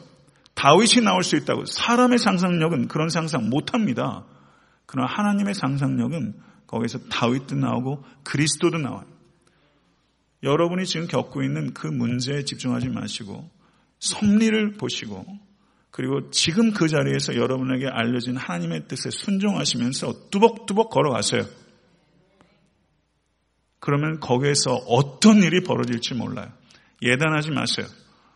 다윗이 0.55 1.05
나올 1.05 1.23
수 1.23 1.37
있다고 1.37 1.65
사람의 1.65 2.19
상상력은 2.19 2.89
그런 2.89 3.09
상상 3.09 3.49
못합니다. 3.49 4.25
그러나 4.87 5.09
하나님의 5.11 5.55
상상력은 5.55 6.35
거기서 6.67 7.01
다윗도 7.11 7.57
나오고 7.57 8.05
그리스도도 8.25 8.79
나와요. 8.79 9.05
여러분이 10.43 10.87
지금 10.87 11.07
겪고 11.07 11.43
있는 11.43 11.73
그 11.73 11.87
문제에 11.87 12.45
집중하지 12.45 12.89
마시고 12.89 13.49
섭리를 14.01 14.73
보시고 14.73 15.25
그리고 15.91 16.31
지금 16.31 16.73
그 16.73 16.89
자리에서 16.89 17.37
여러분에게 17.37 17.87
알려진 17.87 18.37
하나님의 18.37 18.89
뜻에 18.89 19.11
순종하시면서 19.11 20.31
뚜벅뚜벅 20.31 20.91
걸어가세요. 20.91 21.47
그러면 23.79 24.19
거기에서 24.19 24.75
어떤 24.87 25.43
일이 25.43 25.63
벌어질지 25.63 26.15
몰라요. 26.15 26.51
예단하지 27.03 27.51
마세요. 27.51 27.87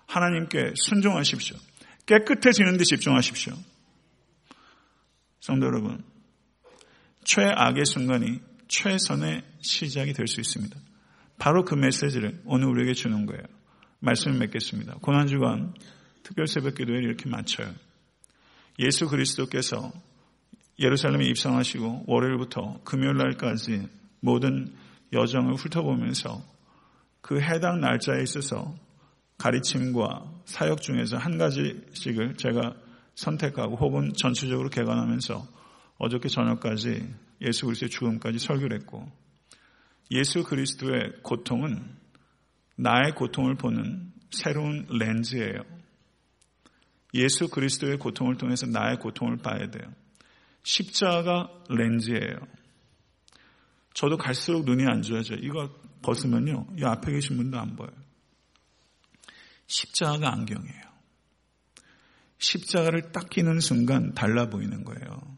하나님께 0.07 0.73
순종하십시오. 0.75 1.57
깨끗해지는 2.07 2.77
데 2.77 2.85
집중하십시오. 2.85 3.55
성도 5.41 5.67
여러분, 5.67 6.05
최악의 7.25 7.85
순간이 7.85 8.41
최선의 8.69 9.43
시작이 9.61 10.13
될 10.13 10.27
수 10.27 10.41
있습니다. 10.41 10.77
바로 11.39 11.65
그 11.65 11.75
메시지를 11.75 12.41
오늘 12.47 12.69
우리에게 12.69 12.95
주는 12.95 13.27
거예요. 13.27 13.43
말씀을 14.01 14.39
맺겠습니다. 14.39 14.95
고난주간 15.03 15.75
특별 16.23 16.47
새벽 16.47 16.77
기도에 16.77 16.99
이렇게 16.99 17.29
마쳐요. 17.29 17.73
예수 18.79 19.09
그리스도께서 19.09 19.93
예루살렘에 20.79 21.25
입성하시고 21.27 22.05
월요일부터 22.07 22.81
금요일 22.85 23.17
날까지 23.17 23.89
모든 24.21 24.75
여정을 25.13 25.55
훑어보면서 25.55 26.43
그 27.21 27.41
해당 27.41 27.81
날짜에 27.81 28.23
있어서 28.23 28.75
가르침과 29.39 30.43
사역 30.45 30.83
중에서 30.83 31.17
한 31.17 31.39
가지씩을 31.39 32.37
제가 32.37 32.75
선택하고 33.15 33.77
혹은 33.77 34.13
전체적으로 34.15 34.69
개관하면서 34.69 35.47
어저께 35.99 36.29
저녁까지 36.29 37.15
예수 37.43 37.67
그리스도의 37.67 37.91
죽음까지 37.91 38.39
설교를 38.39 38.79
했고 38.81 39.11
예수 40.11 40.45
그리스도의 40.45 41.23
고통은 41.23 41.97
나의 42.77 43.15
고통을 43.15 43.57
보는 43.57 44.13
새로운 44.31 44.87
렌즈예요. 44.91 45.63
예수 47.15 47.49
그리스도의 47.49 47.99
고통을 47.99 48.37
통해서 48.37 48.67
나의 48.67 48.99
고통을 48.99 49.39
봐야 49.39 49.71
돼요. 49.71 49.91
십자가 50.63 51.49
렌즈예요. 51.69 52.37
저도 53.95 54.19
갈수록 54.19 54.65
눈이 54.65 54.85
안 54.87 55.01
좋아져요. 55.01 55.39
이거 55.41 55.71
벗으면요. 56.03 56.67
이 56.79 56.85
앞에 56.85 57.13
계신 57.13 57.37
분도 57.37 57.59
안 57.59 57.77
보여요. 57.77 58.06
십자가가 59.67 60.33
안경이에요. 60.33 60.87
십자가를 62.39 63.13
딱 63.13 63.31
끼는 63.31 63.61
순간 63.61 64.15
달라 64.15 64.49
보이는 64.49 64.85
거예요. 64.85 65.37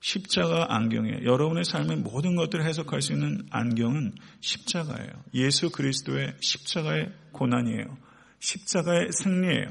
십자가 0.00 0.74
안경이에요. 0.74 1.24
여러분의 1.24 1.64
삶의 1.64 1.98
모든 1.98 2.34
것들을 2.34 2.64
해석할 2.64 3.02
수 3.02 3.12
있는 3.12 3.46
안경은 3.50 4.14
십자가예요. 4.40 5.10
예수 5.34 5.70
그리스도의 5.70 6.34
십자가의 6.40 7.12
고난이에요. 7.32 7.96
십자가의 8.40 9.10
승리예요. 9.12 9.66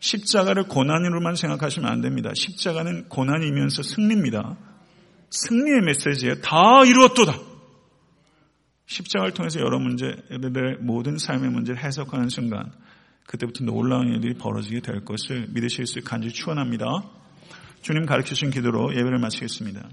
십자가를 0.00 0.64
고난으로만 0.64 1.36
생각하시면 1.36 1.90
안 1.90 2.02
됩니다. 2.02 2.32
십자가는 2.34 3.08
고난이면서 3.08 3.82
승리입니다. 3.82 4.58
승리의 5.30 5.80
메시지예요. 5.80 6.42
다 6.42 6.84
이루었도다. 6.84 7.32
십자가를 8.84 9.32
통해서 9.32 9.60
여러 9.60 9.78
문제들의 9.78 10.78
모든 10.80 11.16
삶의 11.16 11.50
문제를 11.50 11.82
해석하는 11.82 12.28
순간 12.28 12.70
그때부터 13.26 13.64
놀라운 13.64 14.08
일들이 14.08 14.34
벌어지게 14.34 14.80
될 14.80 15.04
것을 15.04 15.46
믿으실 15.50 15.86
수 15.86 16.02
간절히 16.02 16.32
축원합니다. 16.32 16.84
주님 17.82 18.06
가르쳐 18.06 18.28
주신 18.28 18.50
기도로 18.50 18.94
예배를 18.94 19.18
마치겠습니다. 19.18 19.88